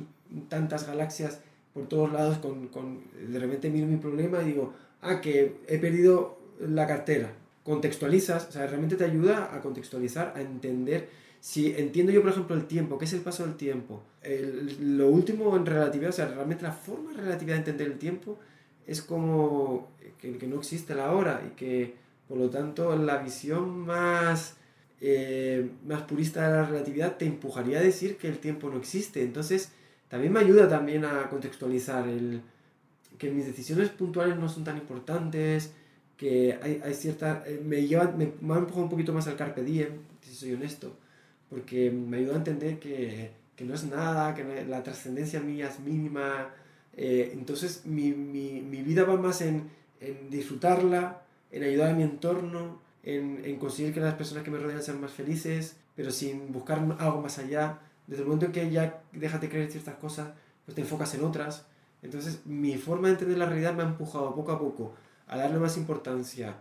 [0.47, 1.41] tantas galaxias
[1.73, 5.77] por todos lados con, con de repente miro mi problema y digo, ah, que he
[5.79, 7.33] perdido la cartera.
[7.65, 11.09] Contextualizas, o sea, realmente te ayuda a contextualizar, a entender.
[11.41, 14.03] Si entiendo yo, por ejemplo, el tiempo, ¿qué es el paso del tiempo?
[14.79, 18.39] lo último en relatividad, o sea, realmente la forma relativa de entender el tiempo
[18.87, 21.95] es como que, que, no existe la hora y que
[22.29, 24.55] por lo tanto la visión más,
[25.05, 29.21] eh, más purista de la relatividad te empujaría a decir que el tiempo no existe.
[29.21, 29.73] Entonces
[30.07, 32.41] también me ayuda también a contextualizar el,
[33.17, 35.73] que mis decisiones puntuales no son tan importantes,
[36.15, 37.43] que hay, hay cierta...
[37.45, 39.89] Eh, me, lleva, me, me un poquito más al carpe diem,
[40.21, 40.95] si soy honesto,
[41.49, 45.81] porque me ayuda a entender que, que no es nada, que la trascendencia mía es
[45.81, 46.49] mínima,
[46.95, 52.03] eh, entonces mi, mi, mi, vida va más en, en, disfrutarla, en ayudar a mi
[52.03, 56.51] entorno, en, en, conseguir que las personas que me rodean sean más felices, pero sin
[56.51, 57.79] buscar algo más allá.
[58.07, 60.29] Desde el momento en que ya dejas de creer ciertas cosas,
[60.65, 61.65] pues te enfocas en otras.
[62.01, 64.93] Entonces mi forma de entender la realidad me ha empujado poco a poco
[65.27, 66.55] a darle más importancia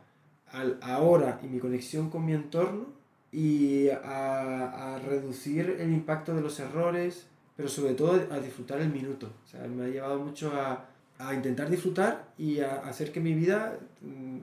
[0.53, 2.87] al ahora y mi conexión con mi entorno
[3.33, 7.27] y a, a reducir el impacto de los errores,
[7.57, 9.33] pero sobre todo a disfrutar el minuto.
[9.45, 10.87] O sea, me ha llevado mucho a,
[11.19, 14.39] a intentar disfrutar y a hacer que mi vida mm,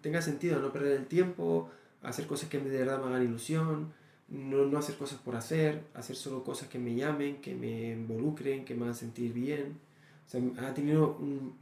[0.00, 1.68] tenga sentido, no perder el tiempo,
[2.02, 3.92] hacer cosas que de verdad me hagan ilusión,
[4.28, 8.64] no, no hacer cosas por hacer, hacer solo cosas que me llamen, que me involucren,
[8.64, 9.78] que me hagan sentir bien.
[10.26, 11.56] O sea, ha tenido un,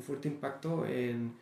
[0.00, 1.34] fuerte impacto en,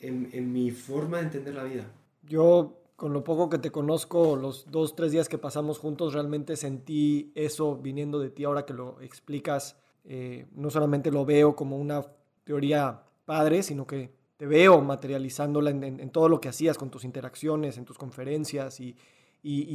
[0.00, 1.86] en, en mi forma de entender la vida.
[2.22, 6.56] Yo con lo poco que te conozco, los dos, tres días que pasamos juntos, realmente
[6.56, 9.76] sentí eso viniendo de ti ahora que lo explicas.
[10.04, 12.06] Eh, no solamente lo veo como una
[12.44, 17.78] teoría padre, sino que te veo materializándola en, todo lo que hacías con tus interacciones,
[17.78, 18.96] en tus conferencias y,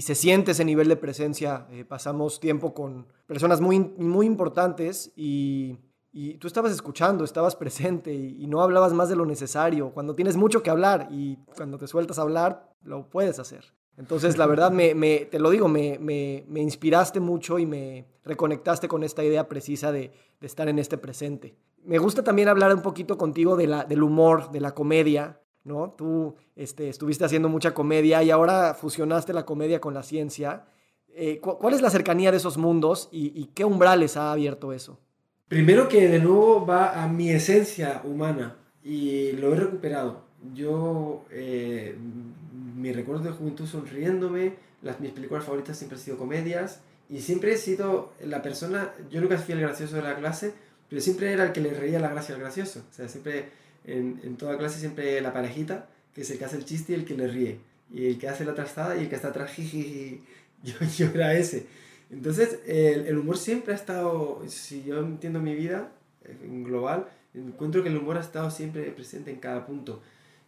[0.01, 1.65] se siente ese nivel de presencia.
[1.71, 5.77] Eh, pasamos tiempo con personas muy, muy importantes y
[6.39, 9.91] tú estabas escuchando, estabas presente y, no hablabas más de lo necesario.
[9.91, 13.73] Cuando tienes mucho que hablar y cuando te sueltas a hablar, lo puedes hacer.
[13.97, 19.23] Entonces, la verdad, me, te lo digo, me, inspiraste mucho y me reconectaste con esta
[19.23, 21.55] idea precisa de, estar en este presente.
[21.83, 25.91] Me gusta también hablar un poquito contigo de la, del humor, de la comedia, ¿no?
[25.91, 30.65] Tú este, estuviste haciendo mucha comedia y ahora fusionaste la comedia con la ciencia.
[31.13, 34.99] Eh, ¿Cuál es la cercanía de esos mundos y, y qué umbrales ha abierto eso?
[35.47, 40.21] Primero que de nuevo va a mi esencia humana y lo he recuperado.
[40.53, 41.95] Yo eh,
[42.77, 47.53] mi recuerdo de juventud sonriéndome, las, mis películas favoritas siempre han sido comedias y siempre
[47.53, 50.53] he sido la persona, yo nunca fui el gracioso de la clase,
[50.91, 52.83] pero siempre era el que le reía la gracia al gracioso.
[52.91, 53.45] O sea, siempre
[53.85, 56.95] en, en toda clase siempre la parejita, que es el que hace el chiste y
[56.95, 57.59] el que le ríe.
[57.93, 60.21] Y el que hace la trastada y el que está atrás, jiji,
[60.61, 61.65] yo, yo era ese.
[62.09, 65.93] Entonces, el, el, humor siempre ha estado, si yo entiendo mi vida
[66.43, 70.01] en global, encuentro que el humor ha estado siempre presente en cada punto.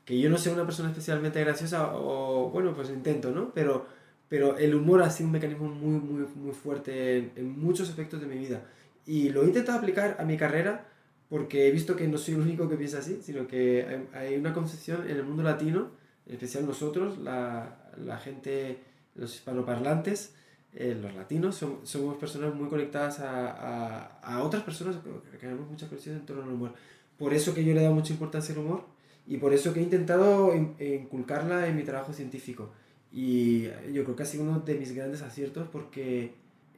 [0.03, 3.53] Que yo no sea una persona especialmente graciosa, o bueno, pues intento, ¿no?
[3.53, 3.85] Pero,
[4.27, 8.19] pero el humor ha sido un mecanismo muy, muy, muy fuerte en, en muchos aspectos
[8.19, 8.61] de mi vida.
[9.05, 10.87] Y lo he intentado aplicar a mi carrera
[11.29, 14.53] porque he visto que no soy el único que piensa así, sino que hay una
[14.53, 15.91] concepción en el mundo latino,
[16.25, 18.79] en especial nosotros, la, la gente,
[19.15, 20.35] los hispanoparlantes,
[20.75, 24.97] eh, los latinos, somos personas muy conectadas a, a, a otras personas
[25.31, 26.73] que tenemos muchas conexiones en torno al humor.
[27.17, 28.85] Por eso que yo le he dado mucha importancia al humor
[29.25, 32.71] y por eso que he intentado inculcarla en mi trabajo científico.
[33.11, 36.33] Y yo creo que ha sido uno de mis grandes aciertos porque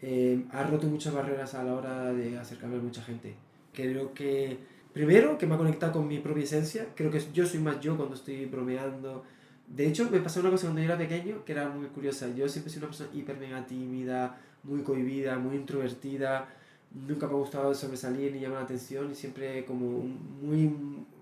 [0.07, 3.33] eh, ha roto muchas barreras a la hora de acercarme a mucha gente.
[3.73, 4.59] Creo que,
[4.93, 6.85] primero, que me ha conectado con mi propia esencia.
[6.93, 9.23] Creo que yo soy más yo cuando estoy bromeando.
[9.65, 12.27] De hecho, me pasó una cosa cuando yo era pequeño que era muy curiosa.
[12.35, 16.49] Yo siempre sido una persona hiper mega tímida, muy cohibida, muy introvertida.
[16.93, 20.03] Nunca me ha gustado sobresalir ni llamar la atención y siempre como
[20.39, 20.71] muy,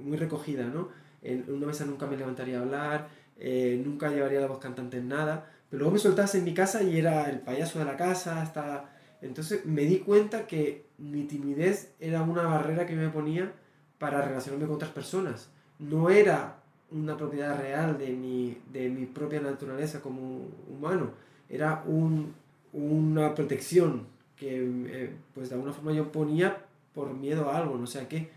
[0.01, 0.89] muy recogida, ¿no?
[1.21, 3.07] En una mesa nunca me levantaría a hablar,
[3.39, 5.52] eh, nunca llevaría la voz cantante en nada.
[5.73, 8.91] Pero luego me soltabas en mi casa y era el payaso de la casa, hasta...
[9.23, 13.51] Entonces me di cuenta que mi timidez era una barrera que me ponía
[13.97, 15.49] para relacionarme con otras personas.
[15.79, 16.57] No era
[16.91, 21.09] una propiedad real de mi, de mi propia naturaleza como humano.
[21.49, 22.35] Era un,
[22.71, 24.05] una protección
[24.35, 26.55] que eh, pues de alguna forma yo ponía
[26.93, 28.29] por miedo a algo, no sé a qué.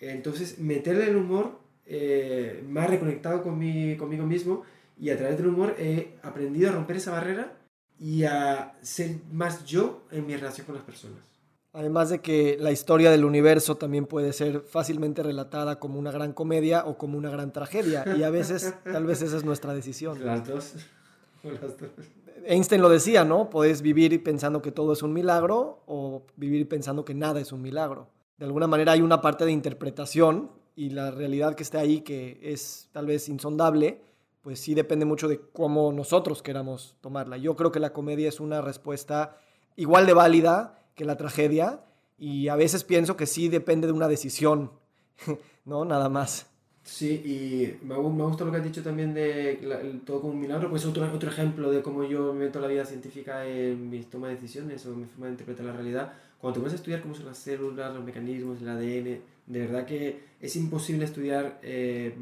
[0.00, 4.64] Entonces meterle el humor eh, ha reconectado con mi, conmigo mismo
[4.98, 7.56] y a través del humor he aprendido a romper esa barrera
[7.98, 11.18] y a ser más yo en mi relación con las personas.
[11.72, 16.32] Además de que la historia del universo también puede ser fácilmente relatada como una gran
[16.32, 18.04] comedia o como una gran tragedia.
[18.16, 20.24] Y a veces, tal vez esa es nuestra decisión.
[20.24, 20.74] Las dos.
[21.42, 21.90] Las dos.
[22.46, 23.50] Einstein lo decía, ¿no?
[23.50, 27.62] Puedes vivir pensando que todo es un milagro o vivir pensando que nada es un
[27.62, 28.08] milagro.
[28.38, 32.38] De alguna manera hay una parte de interpretación y la realidad que está ahí que
[32.42, 34.00] es tal vez insondable,
[34.44, 37.38] pues sí depende mucho de cómo nosotros queramos tomarla.
[37.38, 39.38] Yo creo que la comedia es una respuesta
[39.74, 41.80] igual de válida que la tragedia
[42.18, 44.70] y a veces pienso que sí depende de una decisión,
[45.64, 45.86] ¿no?
[45.86, 46.46] Nada más.
[46.82, 50.84] Sí, y me, gusta lo que has dicho también de todo como un milagro, pues
[50.84, 54.84] otro, otro ejemplo de cómo yo meto la vida científica en mis tomas de decisiones
[54.84, 56.12] o mi forma de interpretar la realidad.
[56.38, 59.86] Cuando te vas a estudiar cómo son las células, los mecanismos, el ADN, de verdad
[59.86, 62.14] que es imposible estudiar eh,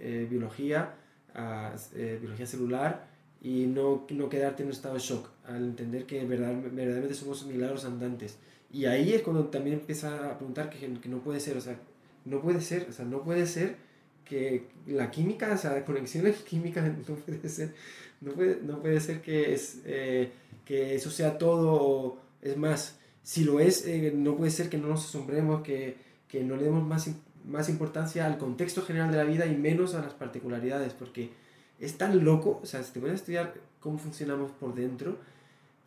[0.00, 0.96] eh, biología
[1.34, 3.06] eh, biología celular
[3.42, 7.44] y no, no quedarte en un estado de shock al entender que verdad, verdaderamente somos
[7.46, 8.38] milagros andantes.
[8.72, 11.78] Y ahí es cuando también empieza a preguntar que, que, no puede ser, o sea,
[12.24, 13.76] no puede ser, o sea, no puede ser
[14.24, 17.74] que la química, o sea, conexiones químicas no puede ser,
[18.20, 20.30] no puede, no puede ser que, es, eh,
[20.64, 24.88] que eso sea todo, es más, si lo es, eh, no puede ser que no
[24.88, 25.96] nos asombremos, que,
[26.28, 27.08] que no le demos más
[27.44, 31.30] más importancia al contexto general de la vida y menos a las particularidades, porque
[31.78, 35.16] es tan loco, o sea, si te pones a estudiar cómo funcionamos por dentro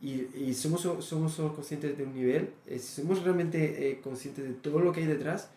[0.01, 4.45] y, y somos, somos solo conscientes de un nivel, eh, si somos realmente eh, conscientes
[4.45, 5.49] de todo lo que hay detrás,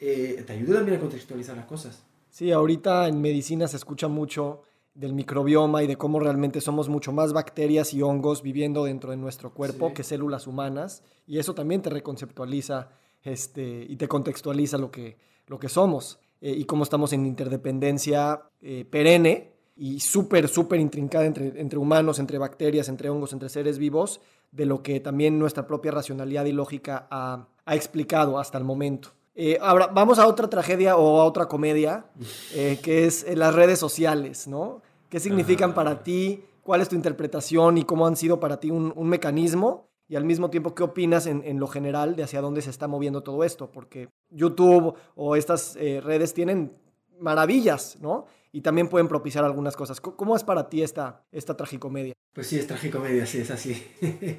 [0.00, 2.04] eh, te ayuda también a contextualizar las cosas.
[2.30, 4.62] Sí, ahorita en medicina se escucha mucho
[4.94, 9.16] del microbioma y de cómo realmente somos mucho más bacterias y hongos viviendo dentro de
[9.16, 9.94] nuestro cuerpo sí.
[9.94, 12.90] que células humanas, y eso también te reconceptualiza
[13.22, 15.16] este, y te contextualiza lo que,
[15.48, 21.26] lo que somos eh, y cómo estamos en interdependencia eh, perenne y súper, súper intrincada
[21.26, 24.20] entre, entre humanos, entre bacterias, entre hongos, entre seres vivos,
[24.50, 29.10] de lo que también nuestra propia racionalidad y lógica ha, ha explicado hasta el momento.
[29.40, 32.06] Eh, ahora, vamos a otra tragedia o a otra comedia,
[32.54, 34.82] eh, que es eh, las redes sociales, ¿no?
[35.08, 36.42] ¿Qué significan para ti?
[36.64, 39.87] ¿Cuál es tu interpretación y cómo han sido para ti un, un mecanismo?
[40.08, 42.88] Y al mismo tiempo, ¿qué opinas en, en, lo general de hacia dónde se está
[42.88, 43.70] moviendo todo esto?
[43.70, 46.72] Porque YouTube o estas eh, redes tienen
[47.20, 48.26] maravillas, ¿no?
[48.50, 50.00] Y también pueden propiciar algunas cosas.
[50.00, 52.14] ¿Cómo es para ti esta, esta tragicomedia?
[52.32, 53.84] Pues sí, es tragicomedia, sí, es así.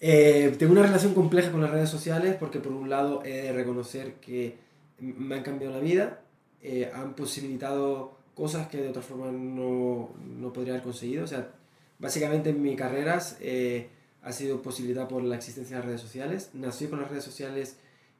[0.00, 3.52] eh, tengo una relación compleja con las redes sociales porque por un lado he de
[3.52, 4.58] reconocer que
[5.00, 6.20] me han cambiado la vida,
[6.62, 11.24] eh, han posibilitado cosas que de otra forma no, no podría haber conseguido.
[11.24, 11.50] O sea,
[11.98, 13.88] básicamente en mi carreras eh,
[14.22, 16.50] ha sido posibilitada por la existencia de las redes sociales.
[16.54, 17.76] Nací con las redes sociales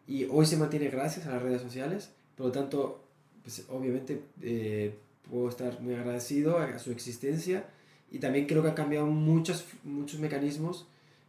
[0.06, 2.10] y hoy se mantiene gracias a las redes sociales.
[2.36, 3.04] Por lo tanto,
[3.42, 4.94] pues obviamente eh,
[5.30, 7.64] puedo estar muy agradecido a, su existencia
[8.10, 10.86] y también creo que ha cambiado muchos, muchos mecanismos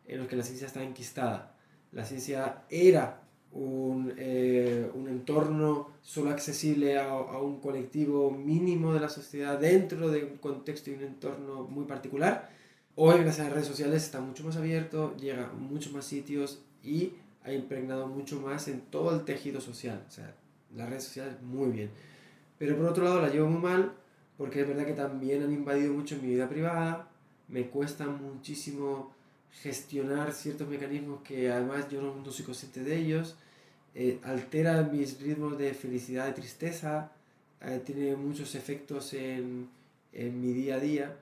[0.07, 1.55] en los que la ciencia está enquistada.
[1.91, 9.01] La ciencia era un, eh, un entorno solo accesible a, a, un colectivo mínimo de
[9.01, 12.49] la sociedad dentro de un contexto y un entorno muy particular.
[12.95, 16.61] Hoy, gracias a las redes sociales, está mucho más abierto, llega a muchos más sitios
[16.83, 20.03] y ha impregnado mucho más en todo el tejido social.
[20.09, 20.35] O sea,
[20.75, 21.89] las redes sociales muy bien.
[22.57, 23.93] Pero por otro lado la llevo muy mal
[24.37, 27.07] porque es verdad que también han invadido mucho mi vida privada,
[27.47, 29.13] me cuesta muchísimo
[29.61, 33.37] gestionar ciertos mecanismos que además yo no, soy consciente de ellos,
[33.95, 37.11] eh, altera mis ritmos de felicidad y tristeza,
[37.61, 39.69] eh, tiene muchos efectos en,
[40.11, 41.15] en, mi día a día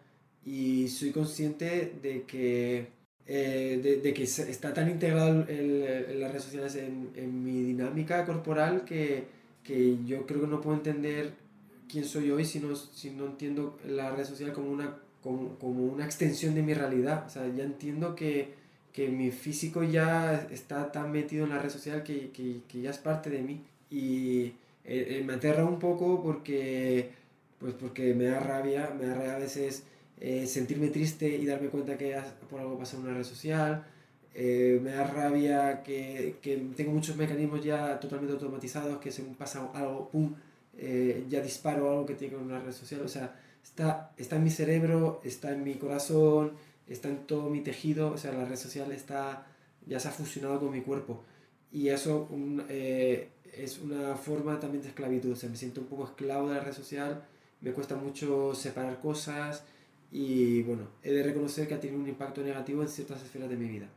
[0.45, 2.87] y soy consciente de que,
[3.27, 8.25] eh, de, de, que está tan integrado en las redes sociales en, en mi dinámica
[8.25, 9.25] corporal que,
[9.63, 11.33] que yo creo que no puedo entender
[11.89, 15.85] quién soy hoy si no, si no entiendo la red social como una, como, como
[15.85, 17.25] una extensión de mi realidad.
[17.27, 18.53] O sea, ya entiendo que,
[18.93, 22.91] que mi físico ya está tan metido en la red social que, que, que ya
[22.91, 23.61] es parte de mí.
[23.89, 24.53] Y eh,
[24.85, 27.11] eh, me aterra un poco porque,
[27.59, 29.83] pues porque me da rabia, me da rabia a veces
[30.19, 32.15] eh, sentirme triste y darme cuenta que
[32.49, 33.85] por algo pasa en una red social.
[34.35, 39.69] me da rabia que, que, tengo muchos mecanismos ya totalmente automatizados, que se me pasa
[39.73, 40.33] algo, ¡pum!
[40.81, 43.01] Eh, ya disparo algo que tiene con una red social.
[43.01, 46.53] O sea, está, está en mi cerebro, está en mi corazón,
[46.87, 48.11] está en todo mi tejido.
[48.13, 49.45] O sea, la red social está,
[49.85, 51.23] ya se ha fusionado con mi cuerpo.
[51.71, 52.29] Y eso
[52.69, 55.31] eh, es una forma también de esclavitud.
[55.33, 57.23] O sea, me siento un poco esclavo de la red social,
[57.61, 59.63] me cuesta mucho separar cosas
[60.11, 63.57] y bueno, he de reconocer que ha tenido un impacto negativo en ciertas esferas de
[63.57, 63.87] mi vida.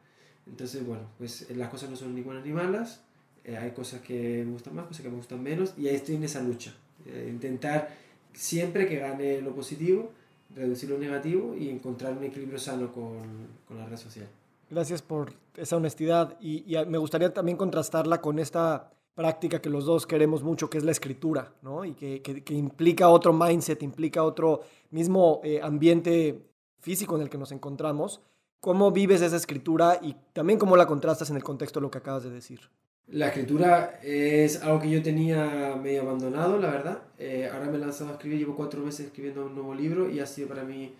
[0.46, 3.00] Entonces, bueno, pues las cosas no son ni buenas ni malas,
[3.44, 6.16] eh, hay cosas que me gustan más, cosas que me gustan menos, y ahí estoy
[6.16, 6.74] en esa lucha.
[7.06, 7.90] Eh, intentar
[8.32, 10.12] siempre que gane lo positivo,
[10.54, 13.22] reducir lo negativo y encontrar un equilibrio sano con,
[13.66, 14.28] con la red social.
[14.70, 19.84] Gracias por esa honestidad y, y, me gustaría también contrastarla con esta práctica que los
[19.84, 21.84] dos queremos mucho, que es la escritura, ¿no?
[21.84, 26.42] Y que, que, implica otro mindset, implica otro mismo eh, ambiente
[26.80, 28.20] físico en el que nos encontramos.
[28.60, 31.98] ¿Cómo vives esa escritura y también cómo la contrastas en el contexto de lo que
[31.98, 32.60] acabas de decir?
[33.08, 37.02] La escritura es algo que yo tenía medio abandonado, la verdad.
[37.18, 40.20] Eh, ahora me he lanzado a escribir, llevo cuatro meses escribiendo un nuevo libro y
[40.20, 40.94] ha sido para mí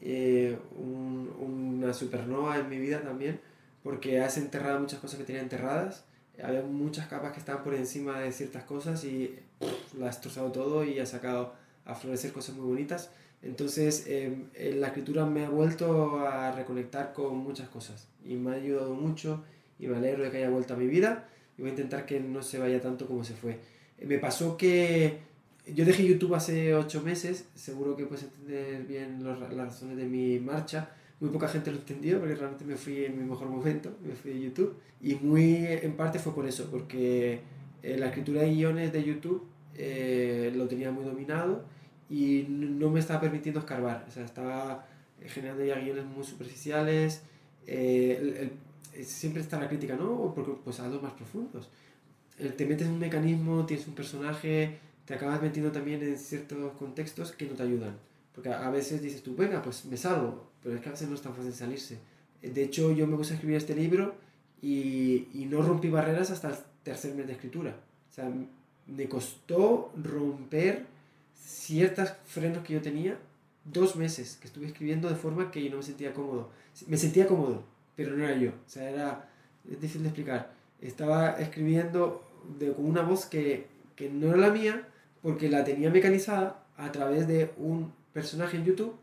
[0.00, 3.40] eh, un, una supernova en mi vida también,
[3.82, 6.04] porque has enterrado muchas cosas que tenía enterradas.
[6.42, 9.38] Había muchas capas que estaban por encima de ciertas cosas y
[9.98, 11.54] la has destrozado todo y ha sacado
[11.84, 13.10] a florecer cosas muy bonitas.
[13.42, 14.48] Entonces, em,
[14.80, 19.44] la escritura me ha vuelto a reconectar con muchas cosas y me ha ayudado mucho
[19.78, 21.28] y me alegro de que haya vuelto a mi vida
[21.58, 23.58] y voy a intentar que no se vaya tanto como se fue.
[23.98, 25.18] Eh, me pasó que
[25.66, 30.04] yo dejé YouTube hace 8 meses, seguro que puedes entender bien los, las razones de
[30.04, 30.90] mi marcha.
[31.20, 34.32] Muy poca gente lo entendió porque realmente me fui en mi mejor momento, me fui
[34.32, 34.76] de YouTube.
[35.00, 37.40] Y muy en parte fue por eso, porque
[37.82, 41.64] eh, la escritura de guiones de YouTube eh, lo tenía muy dominado
[42.10, 44.04] y no me estaba permitiendo escarbar.
[44.08, 44.86] O sea, estaba
[45.20, 47.22] generando ya guiones muy superficiales.
[47.66, 48.52] el, el,
[49.02, 50.32] siempre está la crítica, ¿no?
[50.34, 51.68] Porque pues algo más profundos.
[52.36, 57.32] Te metes en un mecanismo, tienes un personaje, te acabas metiendo también en ciertos contextos
[57.32, 57.96] que no te ayudan.
[58.34, 61.14] Porque a veces dices tú, venga, pues me salgo, pero es que a veces no
[61.14, 61.98] es tan fácil salirse.
[62.42, 64.14] De hecho, yo me puse a escribir este libro
[64.62, 67.76] y, y no rompí barreras hasta el tercer mes de escritura.
[68.10, 68.32] O sea,
[68.86, 70.86] me costó romper
[71.34, 73.18] ciertos frenos que yo tenía
[73.64, 76.50] dos meses que estuve escribiendo de forma que yo no me sentía cómodo.
[76.86, 77.62] Me sentía cómodo,
[77.94, 78.50] pero no era yo.
[78.50, 79.28] O sea, era
[79.70, 80.50] es difícil de explicar.
[80.80, 82.24] Estaba escribiendo
[82.58, 84.88] de, con una voz que, que no era la mía
[85.22, 88.94] porque la tenía mecanizada a través de un personaje en YouTube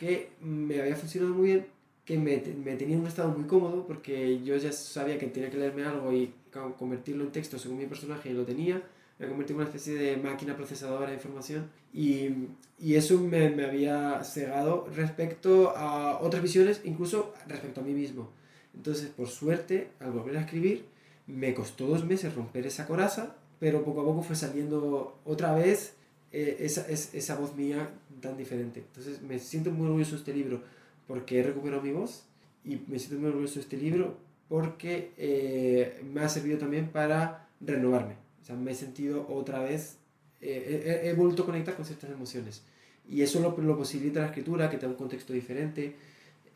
[0.00, 1.66] que me había funcionado muy bien,
[2.06, 5.50] que me, me, tenía en un estado muy cómodo porque yo ya sabía que tenía
[5.50, 6.32] que leerme algo y
[6.78, 8.82] convertirlo en texto según mi personaje y lo tenía.
[9.18, 12.30] Me convertí en una especie de máquina procesadora de información y,
[12.78, 18.30] y eso me, me había cegado respecto a otras visiones, incluso respecto a mí mismo.
[18.74, 20.86] Entonces, por suerte, al volver a escribir,
[21.26, 25.92] me costó dos meses romper esa coraza, pero poco a poco fue saliendo otra vez
[26.32, 27.90] eh, esa, es, esa voz mía
[28.20, 28.80] tan diferente.
[28.80, 30.62] Entonces, me siento muy orgulloso de este libro
[31.06, 32.24] porque he recuperado mi voz
[32.64, 34.16] y me siento muy orgulloso de este libro
[34.48, 38.14] porque eh, me ha servido también para renovarme.
[38.42, 39.98] O sea, me he sentido otra vez,
[40.40, 42.64] eh, he, he, vuelto a conectar con ciertas emociones.
[43.08, 45.96] Y eso lo, lo posibilita la escritura, que te da un contexto diferente,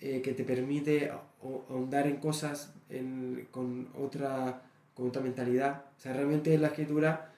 [0.01, 1.11] eh, que te permite
[1.71, 4.63] ahondar en cosas en, con, otra,
[4.95, 5.85] con otra mentalidad.
[5.97, 7.33] O sea, realmente la escritura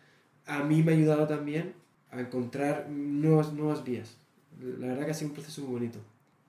[0.46, 1.74] a mí me ha ayudado también
[2.10, 4.16] a encontrar nuevas, nuevas vías.
[4.60, 5.98] La verdad que ha sido un proceso muy bonito.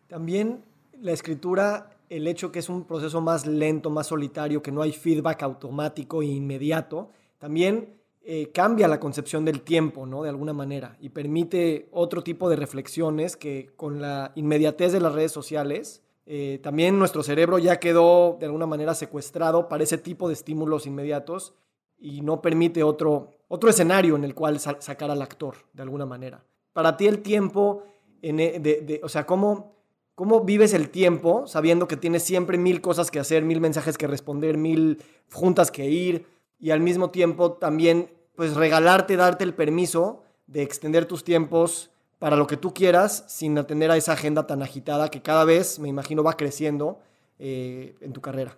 [0.07, 0.63] También
[1.01, 4.91] la escritura, el hecho que es un proceso más lento, más solitario, que no hay
[4.91, 7.97] feedback automático e inmediato, también
[8.29, 10.23] eh, cambia la concepción del tiempo, ¿no?
[10.23, 15.13] De alguna manera, y permite otro tipo de reflexiones que con la inmediatez de las
[15.13, 20.27] redes sociales, eh, también nuestro cerebro ya quedó de alguna manera secuestrado para ese tipo
[20.27, 21.53] de estímulos inmediatos
[21.97, 26.43] y no permite otro, otro escenario en el cual sacar al actor, de alguna manera.
[26.73, 27.83] Para ti el tiempo,
[28.21, 29.75] e, de, o sea, ¿cómo,
[30.15, 34.07] ¿cómo vives el tiempo sabiendo que tienes siempre mil cosas que hacer, mil mensajes que
[34.07, 36.25] responder, mil juntas que ir
[36.59, 42.35] y al mismo tiempo también pues regalarte, darte el permiso de extender tus tiempos para
[42.35, 45.87] lo que tú quieras sin atender a esa agenda tan agitada que cada vez, me
[45.87, 46.99] imagino, va creciendo
[47.39, 48.57] eh, en tu carrera.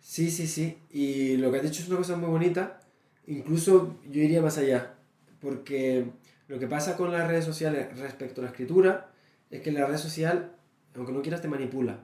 [0.00, 0.78] Sí, sí, sí.
[0.90, 2.80] Y lo que has dicho es una cosa muy bonita.
[3.26, 4.94] Incluso yo iría más allá.
[5.40, 6.06] Porque
[6.48, 9.10] lo que pasa con las redes sociales respecto a la escritura
[9.50, 10.52] es que la red social,
[10.94, 12.00] aunque no quieras, te manipula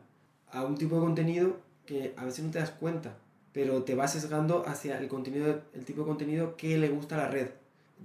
[0.51, 3.17] a un tipo de contenido que a veces no te das cuenta,
[3.53, 7.19] pero te va sesgando hacia el, contenido, el tipo de contenido que le gusta a
[7.19, 7.49] la red.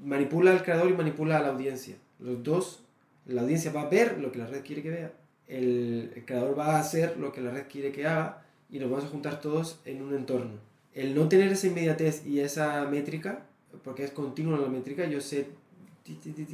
[0.03, 1.95] Manipula al creador y manipula a la audiencia.
[2.19, 2.83] Los dos
[3.25, 5.13] la audiencia va a ver lo que la red quiere que vea,
[5.47, 9.05] el, creador va a hacer lo que la red quiere que haga y nos vamos
[9.05, 10.70] a juntar todos en un entorno.
[10.93, 13.45] El no tener esa inmediatez y esa métrica,
[13.83, 15.47] porque es continua la métrica, yo sé,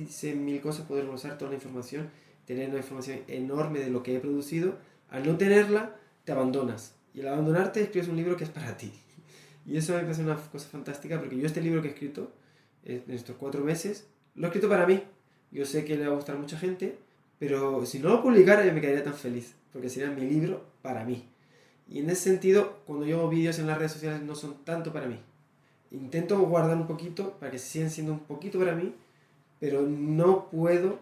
[0.09, 2.09] sé mil cosas, poder usar toda la información,
[2.45, 4.77] tener una información enorme de lo que he producido,
[5.09, 6.93] al no tenerla, te abandonas.
[7.13, 8.91] Y al abandonarte, escribes un libro que es para ti.
[9.65, 12.31] Y eso me parece una cosa fantástica, porque yo este libro que he escrito,
[12.85, 15.01] en estos cuatro meses, lo he escrito para mí,
[15.51, 16.97] yo sé que le va a gustar a mucha gente,
[17.39, 21.03] pero si no lo publicara yo me quedaría tan feliz, porque sería mi libro para
[21.03, 21.25] mí.
[21.89, 24.91] Y en ese sentido, cuando yo hago vídeos en las redes sociales no son tanto
[24.91, 25.19] para mí.
[25.91, 28.93] Intento guardar un poquito para que sigan siendo un poquito para mí,
[29.59, 30.99] pero no puedo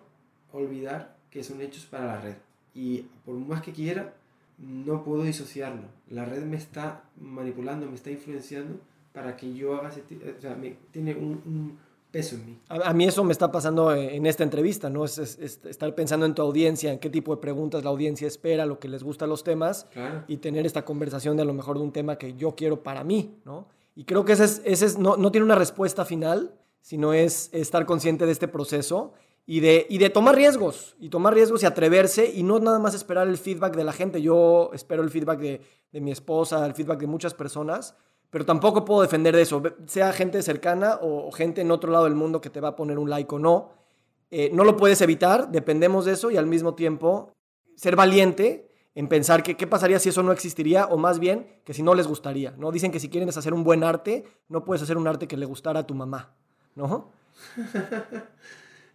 [0.53, 2.36] olvidar que son hechos para la red.
[2.73, 4.13] Y por más que quiera,
[4.57, 5.88] no puedo disociarlo.
[6.09, 8.79] La red me está manipulando, me está influenciando
[9.11, 10.03] para que yo haga ese...
[10.38, 11.77] O sea, me, tiene un
[12.16, 12.59] peso en mí.
[12.70, 15.03] A, mí eso me está pasando en esta entrevista, ¿no?
[15.03, 18.80] Es, estar pensando en tu audiencia, en qué tipo de preguntas la audiencia espera, lo
[18.80, 19.88] que les gusta los temas
[20.30, 23.03] y tener esta conversación de a lo mejor de un tema que yo quiero para
[23.03, 23.68] mí, ¿no?
[23.97, 27.49] Y creo que ese, es, ese es, no, no tiene una respuesta final, sino es
[27.51, 29.11] estar consciente de este proceso
[29.45, 32.93] y de, y de tomar riesgos, y tomar riesgos y atreverse y no nada más
[32.93, 34.22] esperar el feedback de la gente.
[34.22, 35.61] Yo espero el feedback de,
[35.91, 37.95] de mi esposa, el feedback de muchas personas,
[38.36, 42.15] pero tampoco puedo defender de eso, sea gente cercana o, gente en otro lado del
[42.15, 43.71] mundo que te va a poner un like o no.
[44.29, 47.31] Eh, no lo puedes evitar, dependemos de eso y al mismo tiempo
[47.77, 51.73] ser valiente en pensar que qué pasaría si eso no existiría o más bien que
[51.73, 52.73] si no les gustaría, ¿no?
[52.73, 55.45] Dicen que si quieren hacer un buen arte, no puedes hacer un arte que le
[55.45, 56.36] gustara a tu mamá,
[56.75, 57.11] ¿no?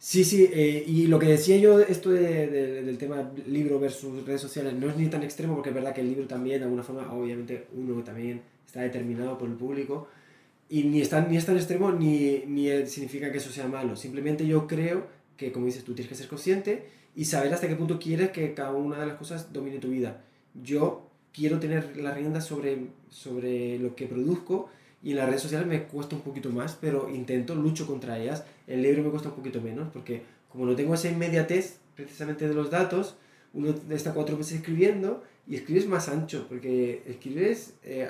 [0.03, 4.73] Sí, sí, eh, y lo que decía yo, esto del tema libro versus redes sociales,
[4.73, 7.13] no es ni tan extremo porque es verdad que el libro también, de alguna forma,
[7.13, 8.41] obviamente uno también
[8.71, 10.09] está determinado por el público
[10.69, 13.97] y ni es tan, ni es tan extremo ni, ni significa que eso sea malo.
[13.97, 17.75] Simplemente yo creo que, como dices, tú tienes que ser consciente y saber hasta qué
[17.75, 20.23] punto quieres que cada una de las cosas domine tu vida.
[20.55, 24.71] Yo quiero tener la rienda sobre, sobre lo que produzco
[25.03, 28.45] y en las redes sociales me cuesta un poquito más, pero intento, lucho contra ellas.
[28.69, 32.55] El libro me cuesta un poquito menos porque como no tengo esa inmediatez precisamente de
[32.55, 33.17] los datos,
[33.53, 37.75] uno está cuatro meses escribiendo y escribes más ancho porque escribes...
[37.83, 38.09] Eh,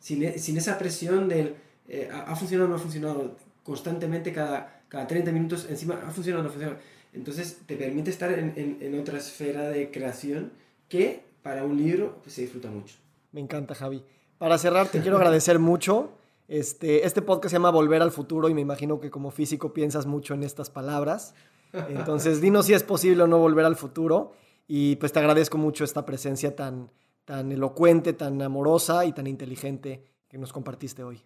[0.00, 1.56] sin, e, sin esa presión del
[1.88, 6.40] eh, ha, funcionado o no ha funcionado constantemente cada, cada 30 minutos, encima ha funcionado
[6.40, 6.80] o no ha funcionado.
[7.12, 10.52] Entonces te permite estar en, en, en, otra esfera de creación
[10.88, 12.96] que para un libro pues, se disfruta mucho.
[13.32, 14.02] Me encanta, Javi.
[14.38, 16.12] Para cerrar, te quiero agradecer mucho.
[16.46, 20.06] Este, este podcast se llama Volver al Futuro y me imagino que como físico piensas
[20.06, 21.34] mucho en estas palabras.
[21.72, 24.32] Entonces, dinos si es posible o no volver al futuro.
[24.66, 26.90] Y pues te agradezco mucho esta presencia tan,
[27.28, 31.20] tan elocuente, tan amorosa y tan inteligente que nos compartiste hoy.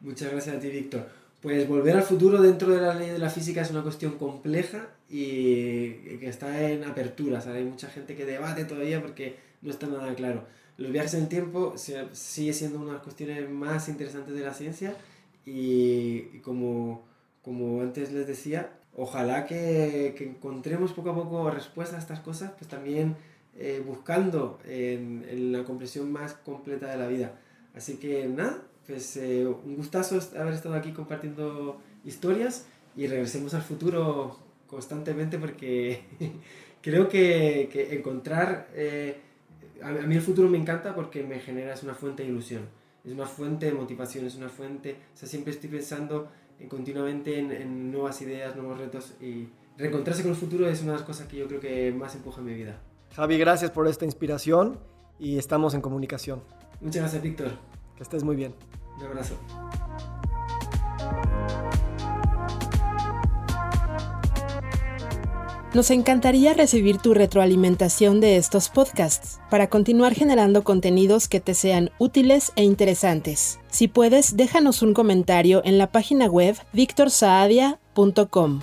[0.00, 1.08] Muchas gracias a ti, Víctor.
[1.40, 4.90] Pues volver al futuro dentro de la ley de la física es una cuestión compleja
[5.08, 7.42] y que está en apertura.
[7.46, 10.44] Hay mucha gente que debate todavía porque no está nada claro.
[10.76, 11.72] Los viajes en el tiempo
[12.12, 14.98] sigue siendo una de las cuestiones más interesantes de la ciencia
[15.46, 17.06] y, como,
[17.40, 22.52] como antes les decía, ojalá que, que encontremos poco a poco respuestas a estas cosas,
[22.58, 23.16] pues también
[23.58, 27.32] eh, buscando en, en, la comprensión más completa de la vida.
[27.74, 33.62] Así que nada, pues eh, un gustazo haber estado aquí compartiendo historias y regresemos al
[33.62, 36.02] futuro constantemente porque
[36.82, 38.68] creo que, que encontrar...
[38.74, 39.20] Eh,
[39.82, 42.62] a, mí el futuro me encanta porque me genera, es una fuente de ilusión,
[43.04, 46.30] es una fuente de motivación, es una fuente, o sea, siempre estoy pensando
[46.68, 51.06] continuamente en, nuevas ideas, nuevos retos y reencontrarse con el futuro es una de las
[51.06, 52.80] cosas que yo creo que más empuja en mi vida.
[53.14, 54.78] Javi, gracias por esta inspiración
[55.18, 56.42] y estamos en comunicación.
[56.80, 57.52] Muchas gracias, Víctor.
[57.96, 58.54] Que estés muy bien.
[58.98, 59.34] Un abrazo.
[65.74, 71.90] Nos encantaría recibir tu retroalimentación de estos podcasts para continuar generando contenidos que te sean
[71.98, 73.60] útiles e interesantes.
[73.68, 78.60] Si puedes, déjanos un comentario en la página web victorsaadia.com.